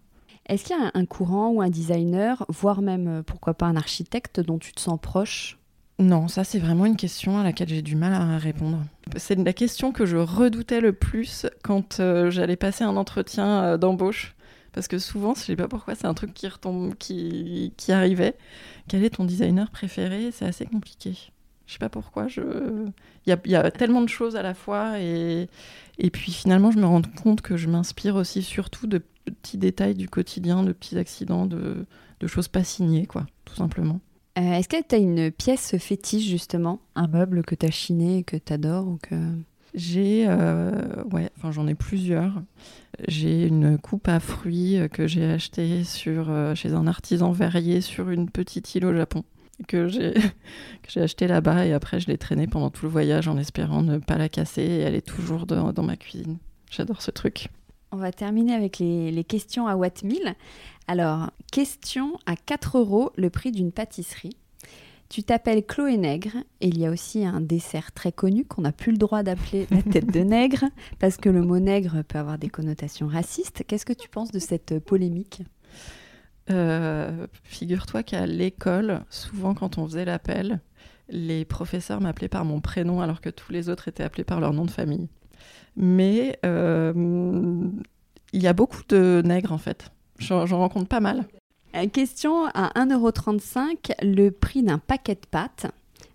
Est-ce 0.45 0.65
qu'il 0.65 0.77
y 0.77 0.83
a 0.83 0.91
un- 0.93 1.07
courant 1.07 1.49
ou 1.49 1.63
un 1.63 1.71
designer, 1.71 2.45
voire 2.51 2.83
même, 2.83 3.23
pourquoi 3.27 3.55
pas, 3.55 3.65
un 3.65 3.77
architecte 3.77 4.41
dont 4.41 4.59
tu 4.59 4.75
te 4.75 4.81
sens 4.81 5.01
proche? 5.01 5.58
Non, 6.01 6.29
ça 6.29 6.45
c'est 6.45 6.61
vraiment 6.61 6.87
une 6.87 6.97
question 6.97 7.39
à 7.39 7.43
laquelle 7.43 7.69
j'ai 7.69 7.83
du 7.83 7.97
mal 7.97 8.13
à 8.15 8.39
répondre. 8.39 8.85
C'est 9.17 9.35
la 9.35 9.53
question 9.53 9.91
que 9.91 10.07
je 10.07 10.17
redoutais 10.17 10.81
le 10.81 10.93
plus 10.93 11.47
quand 11.65 11.99
euh, 11.99 12.31
j'allais 12.31 12.57
passer 12.57 12.85
un 12.85 12.97
entretien 12.97 13.65
euh, 13.65 13.77
d'embauche. 13.79 14.35
Parce 14.73 14.87
que 14.87 14.99
souvent, 14.99 15.35
je 15.35 15.41
sais 15.41 15.57
pas 15.57 15.67
pourquoi, 15.67 15.95
c'est 15.97 16.07
un 16.07 16.15
truc 16.15 16.35
qui 16.35 16.47
retombe, 16.47 16.95
qui, 16.95 17.73
qui 17.77 17.91
arrivait. 17.91 18.37
Quel 18.87 19.03
est 19.03 19.11
ton 19.11 19.25
designer 19.25 19.71
préféré? 19.71 20.31
C'est 20.31 20.45
assez 20.45 20.67
compliqué. 20.67 21.17
Je 21.67 21.73
sais 21.73 21.79
pas 21.79 21.89
pourquoi. 21.89 22.27
Il, 22.37 22.93
y 23.27 23.33
a, 23.33 23.39
y 23.47 23.57
a 23.57 23.71
tellement 23.73 24.03
de 24.03 24.09
choses 24.09 24.37
à 24.37 24.43
la 24.43 24.55
fois. 24.55 25.01
Et, 25.01 25.49
et 25.99 26.11
puis 26.11 26.31
finalement, 26.33 26.71
je 26.71 26.79
me 26.79 26.87
rends 26.87 27.03
compte 27.03 27.41
que 27.41 27.57
je 27.57 27.67
m'inspire 27.67 28.15
aussi 28.15 28.43
surtout 28.43 28.87
de 28.87 29.03
petits 29.25 29.59
détails 29.59 29.95
du 29.95 30.09
quotidien, 30.09 30.63
de 30.63 30.73
petits 30.73 30.99
accidents, 30.99 31.47
de, 31.47 31.87
de 32.21 32.27
choses 32.27 32.49
pas 32.49 32.63
signées, 32.63 33.07
quoi, 33.07 33.27
tout 33.47 33.57
simplement. 33.57 34.01
Euh, 34.39 34.53
est-ce 34.53 34.69
que 34.69 34.77
tu 34.87 34.95
as 34.95 34.99
une 34.99 35.31
pièce 35.31 35.77
fétiche, 35.79 36.29
justement? 36.29 36.81
Un 36.95 37.09
meuble 37.09 37.43
que 37.43 37.55
tu 37.55 37.67
as 37.67 37.71
chiné, 37.71 38.23
que 38.23 38.37
tu 38.37 38.53
adores 38.53 38.87
ou 38.87 38.99
que... 39.03 39.17
J'ai, 39.75 40.25
euh, 40.27 41.05
ouais, 41.13 41.29
enfin 41.37 41.53
j'en 41.53 41.67
ai 41.67 41.75
plusieurs. 41.75 42.33
J'ai 43.07 43.47
une 43.47 43.77
coupe 43.77 44.09
à 44.09 44.19
fruits 44.19 44.79
que 44.93 45.07
j'ai 45.07 45.27
achetée 45.27 45.85
sur, 45.85 46.31
euh, 46.31 46.55
chez 46.55 46.73
un 46.73 46.87
artisan 46.87 47.33
verrier 47.33 47.83
sur 47.83 48.09
une 48.09 48.31
petite 48.31 48.75
île 48.75 48.87
au 48.87 48.95
Japon 48.95 49.25
que 49.67 49.87
j'ai 49.89 50.15
que 50.83 50.91
j'ai 50.91 51.03
acheté 51.03 51.27
là-bas 51.27 51.67
et 51.67 51.75
après 51.75 52.01
je 52.01 52.07
l'ai 52.07 52.17
traînée 52.17 52.47
pendant 52.47 52.71
tout 52.71 52.87
le 52.87 52.91
voyage 52.91 53.29
en 53.29 53.37
espérant 53.37 53.83
ne 53.83 53.99
pas 53.99 54.17
la 54.17 54.29
casser 54.29 54.63
et 54.63 54.79
elle 54.79 54.95
est 54.95 55.07
toujours 55.07 55.47
dans, 55.47 55.73
dans 55.73 55.83
ma 55.83 55.97
cuisine. 55.97 56.39
J'adore 56.71 57.03
ce 57.03 57.11
truc. 57.11 57.49
On 57.93 57.97
va 57.97 58.11
terminer 58.11 58.55
avec 58.55 58.79
les, 58.79 59.11
les 59.11 59.25
questions 59.25 59.67
à 59.67 59.77
Watt 59.77 60.03
1000. 60.03 60.35
Alors, 60.91 61.31
question 61.53 62.19
à 62.25 62.35
4 62.35 62.79
euros 62.79 63.13
le 63.17 63.29
prix 63.29 63.53
d'une 63.53 63.73
pâtisserie. 63.73 64.39
Tu 65.11 65.23
t'appelles 65.23 65.63
Chloé 65.63 65.99
Nègre 65.99 66.39
et 66.63 66.69
il 66.69 66.79
y 66.79 66.87
a 66.87 66.91
aussi 66.91 67.27
un 67.27 67.43
dessert 67.43 67.93
très 67.93 68.11
connu 68.11 68.47
qu'on 68.47 68.63
n'a 68.63 68.73
plus 68.73 68.93
le 68.93 68.99
droit 68.99 69.23
d'appeler 69.23 69.67
la 69.71 69.83
tête 69.83 70.11
de 70.11 70.21
nègre 70.21 70.65
parce 70.99 71.19
que 71.19 71.29
le 71.29 71.43
mot 71.43 71.59
nègre 71.59 72.03
peut 72.09 72.19
avoir 72.19 72.39
des 72.39 72.49
connotations 72.49 73.07
racistes. 73.07 73.65
Qu'est-ce 73.67 73.85
que 73.85 73.93
tu 73.93 74.09
penses 74.09 74.31
de 74.31 74.39
cette 74.39 74.79
polémique? 74.79 75.43
Euh, 76.51 77.27
Figure-toi 77.43 78.03
qu'à 78.03 78.25
l'école, 78.25 79.03
souvent 79.11 79.53
quand 79.53 79.77
on 79.77 79.87
faisait 79.87 80.07
l'appel, 80.07 80.61
les 81.11 81.45
professeurs 81.45 82.01
m'appelaient 82.01 82.29
par 82.29 82.47
mon 82.47 82.63
prénom 82.63 83.03
alors 83.03 83.21
que 83.21 83.29
tous 83.31 83.53
les 83.53 83.69
autres 83.69 83.89
étaient 83.89 84.05
appelés 84.05 84.25
par 84.25 84.41
leur 84.41 84.55
nom 84.55 84.65
de 84.65 84.71
famille. 84.71 85.09
Mais 85.77 86.39
euh, 86.47 86.95
il 88.33 88.43
y 88.43 88.47
a 88.47 88.55
beaucoup 88.55 88.83
de 88.89 89.21
nègres 89.23 89.53
en 89.53 89.59
fait. 89.59 89.91
J'en 90.19 90.47
rencontre 90.47 90.89
pas 90.89 91.01
mal. 91.01 91.27
Euh, 91.75 91.87
question 91.87 92.47
à 92.47 92.73
1,35€, 92.75 93.93
le 94.03 94.31
prix 94.31 94.63
d'un 94.63 94.79
paquet 94.79 95.15
de 95.15 95.27
pâtes. 95.31 95.67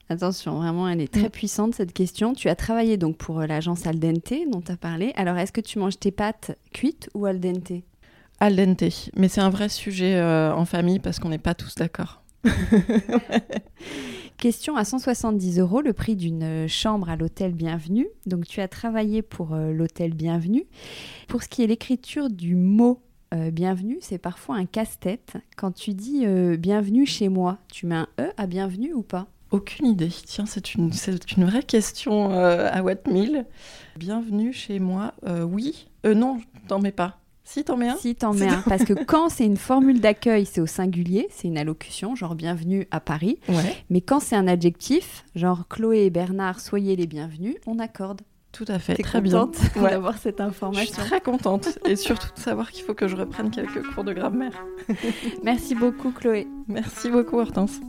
Attention, 0.09 0.57
vraiment, 0.57 0.87
elle 0.87 1.01
est 1.01 1.11
très 1.11 1.27
mm. 1.27 1.31
puissante 1.31 1.75
cette 1.75 1.93
question. 1.93 2.33
Tu 2.33 2.49
as 2.49 2.55
travaillé 2.55 2.97
donc 2.97 3.17
pour 3.17 3.39
euh, 3.39 3.47
l'agence 3.47 3.87
Al 3.87 3.99
dente 3.99 4.33
dont 4.51 4.61
tu 4.61 4.71
as 4.71 4.77
parlé. 4.77 5.13
Alors, 5.15 5.37
est-ce 5.37 5.51
que 5.51 5.61
tu 5.61 5.79
manges 5.79 5.99
tes 5.99 6.11
pâtes 6.11 6.57
cuites 6.73 7.09
ou 7.13 7.25
al 7.25 7.39
dente 7.39 7.71
Al 8.39 8.55
dente, 8.55 8.83
mais 9.15 9.27
c'est 9.27 9.41
un 9.41 9.49
vrai 9.49 9.69
sujet 9.69 10.15
euh, 10.15 10.53
en 10.53 10.65
famille 10.65 10.99
parce 10.99 11.19
qu'on 11.19 11.29
n'est 11.29 11.37
pas 11.37 11.53
tous 11.53 11.75
d'accord. 11.75 12.21
Question 14.37 14.75
à 14.75 14.83
170 14.83 15.59
euros, 15.59 15.81
le 15.81 15.93
prix 15.93 16.17
d'une 16.17 16.67
chambre 16.67 17.09
à 17.09 17.15
l'hôtel 17.15 17.53
Bienvenue. 17.53 18.07
Donc 18.25 18.45
tu 18.45 18.59
as 18.59 18.67
travaillé 18.67 19.21
pour 19.21 19.55
l'hôtel 19.55 20.13
Bienvenue. 20.13 20.65
Pour 21.29 21.43
ce 21.43 21.47
qui 21.47 21.63
est 21.63 21.67
l'écriture 21.67 22.29
du 22.29 22.55
mot 22.55 23.01
euh, 23.33 23.49
bienvenue, 23.49 23.97
c'est 24.01 24.19
parfois 24.19 24.57
un 24.57 24.65
casse-tête. 24.65 25.33
Quand 25.57 25.71
tu 25.71 25.93
dis 25.93 26.23
euh, 26.25 26.55
bienvenue 26.55 27.07
chez 27.07 27.29
moi, 27.29 27.57
tu 27.71 27.87
mets 27.87 27.95
un 27.95 28.07
E 28.19 28.29
à 28.37 28.45
bienvenue 28.45 28.93
ou 28.93 29.01
pas? 29.01 29.27
Aucune 29.49 29.87
idée. 29.87 30.11
Tiens, 30.25 30.45
c'est 30.45 30.75
une, 30.75 30.91
une 31.37 31.45
vraie 31.45 31.63
question 31.63 32.31
euh, 32.31 32.69
à 32.71 32.83
Wattmill. 32.83 33.45
Bienvenue 33.97 34.53
chez 34.53 34.79
moi, 34.79 35.13
oui. 35.25 35.87
non, 36.03 36.41
t'en 36.67 36.79
mets 36.79 36.91
pas. 36.91 37.19
Si, 37.43 37.63
t'en 37.63 37.75
mets 37.75 37.89
un? 37.89 37.97
Si, 37.97 38.15
t'en 38.15 38.33
mets 38.33 38.47
un. 38.47 38.61
Parce 38.61 38.83
que 38.83 38.93
quand 39.05 39.29
c'est 39.29 39.45
une 39.45 39.57
formule 39.57 39.99
d'accueil, 39.99 40.45
c'est 40.45 40.61
au 40.61 40.65
singulier, 40.65 41.27
c'est 41.31 41.47
une 41.47 41.57
allocution, 41.57 42.15
genre 42.15 42.35
bienvenue 42.35 42.87
à 42.91 42.99
Paris. 42.99 43.39
Mais 43.89 44.01
quand 44.01 44.19
c'est 44.19 44.35
un 44.35 44.47
adjectif, 44.47 45.25
genre 45.35 45.67
Chloé 45.67 46.05
et 46.05 46.09
Bernard, 46.09 46.59
soyez 46.59 46.95
les 46.95 47.07
bienvenus, 47.07 47.55
on 47.65 47.79
accorde. 47.79 48.21
Tout 48.53 48.65
à 48.67 48.77
fait, 48.77 48.95
très 48.95 49.19
bien. 49.19 49.49
Ouais. 49.75 49.89
d'avoir 49.89 50.19
cette 50.19 50.39
information. 50.39 50.85
Je 50.85 50.99
suis 50.99 51.09
très 51.09 51.21
contente 51.21 51.79
et 51.85 51.95
surtout 51.95 52.27
de 52.35 52.39
savoir 52.39 52.71
qu'il 52.71 52.85
faut 52.85 52.93
que 52.93 53.07
je 53.07 53.15
reprenne 53.15 53.49
quelques 53.49 53.83
cours 53.93 54.03
de 54.03 54.13
grammaire. 54.13 54.63
Merci 55.43 55.73
beaucoup 55.73 56.11
Chloé. 56.11 56.47
Merci 56.67 57.09
beaucoup 57.09 57.39
Hortense. 57.39 57.79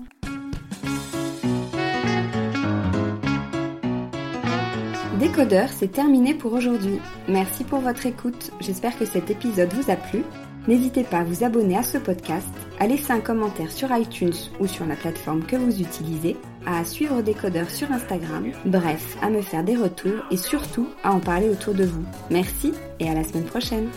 Décodeur, 5.20 5.68
c'est 5.68 5.92
terminé 5.92 6.32
pour 6.34 6.54
aujourd'hui. 6.54 6.98
Merci 7.28 7.64
pour 7.64 7.80
votre 7.80 8.06
écoute. 8.06 8.50
J'espère 8.60 8.98
que 8.98 9.04
cet 9.04 9.30
épisode 9.30 9.72
vous 9.74 9.90
a 9.90 9.96
plu. 9.96 10.24
N'hésitez 10.66 11.04
pas 11.04 11.18
à 11.18 11.24
vous 11.24 11.44
abonner 11.44 11.76
à 11.76 11.82
ce 11.82 11.98
podcast, 11.98 12.48
à 12.80 12.86
laisser 12.86 13.12
un 13.12 13.20
commentaire 13.20 13.70
sur 13.70 13.94
iTunes 13.94 14.34
ou 14.60 14.66
sur 14.66 14.86
la 14.86 14.96
plateforme 14.96 15.44
que 15.44 15.56
vous 15.56 15.80
utilisez, 15.80 16.36
à 16.66 16.84
suivre 16.84 17.20
Décodeur 17.20 17.68
sur 17.68 17.92
Instagram, 17.92 18.50
bref, 18.64 19.16
à 19.20 19.28
me 19.28 19.42
faire 19.42 19.64
des 19.64 19.76
retours 19.76 20.24
et 20.30 20.36
surtout 20.36 20.88
à 21.02 21.12
en 21.12 21.20
parler 21.20 21.50
autour 21.50 21.74
de 21.74 21.84
vous. 21.84 22.04
Merci 22.30 22.72
et 22.98 23.08
à 23.10 23.14
la 23.14 23.24
semaine 23.24 23.44
prochaine. 23.44 23.88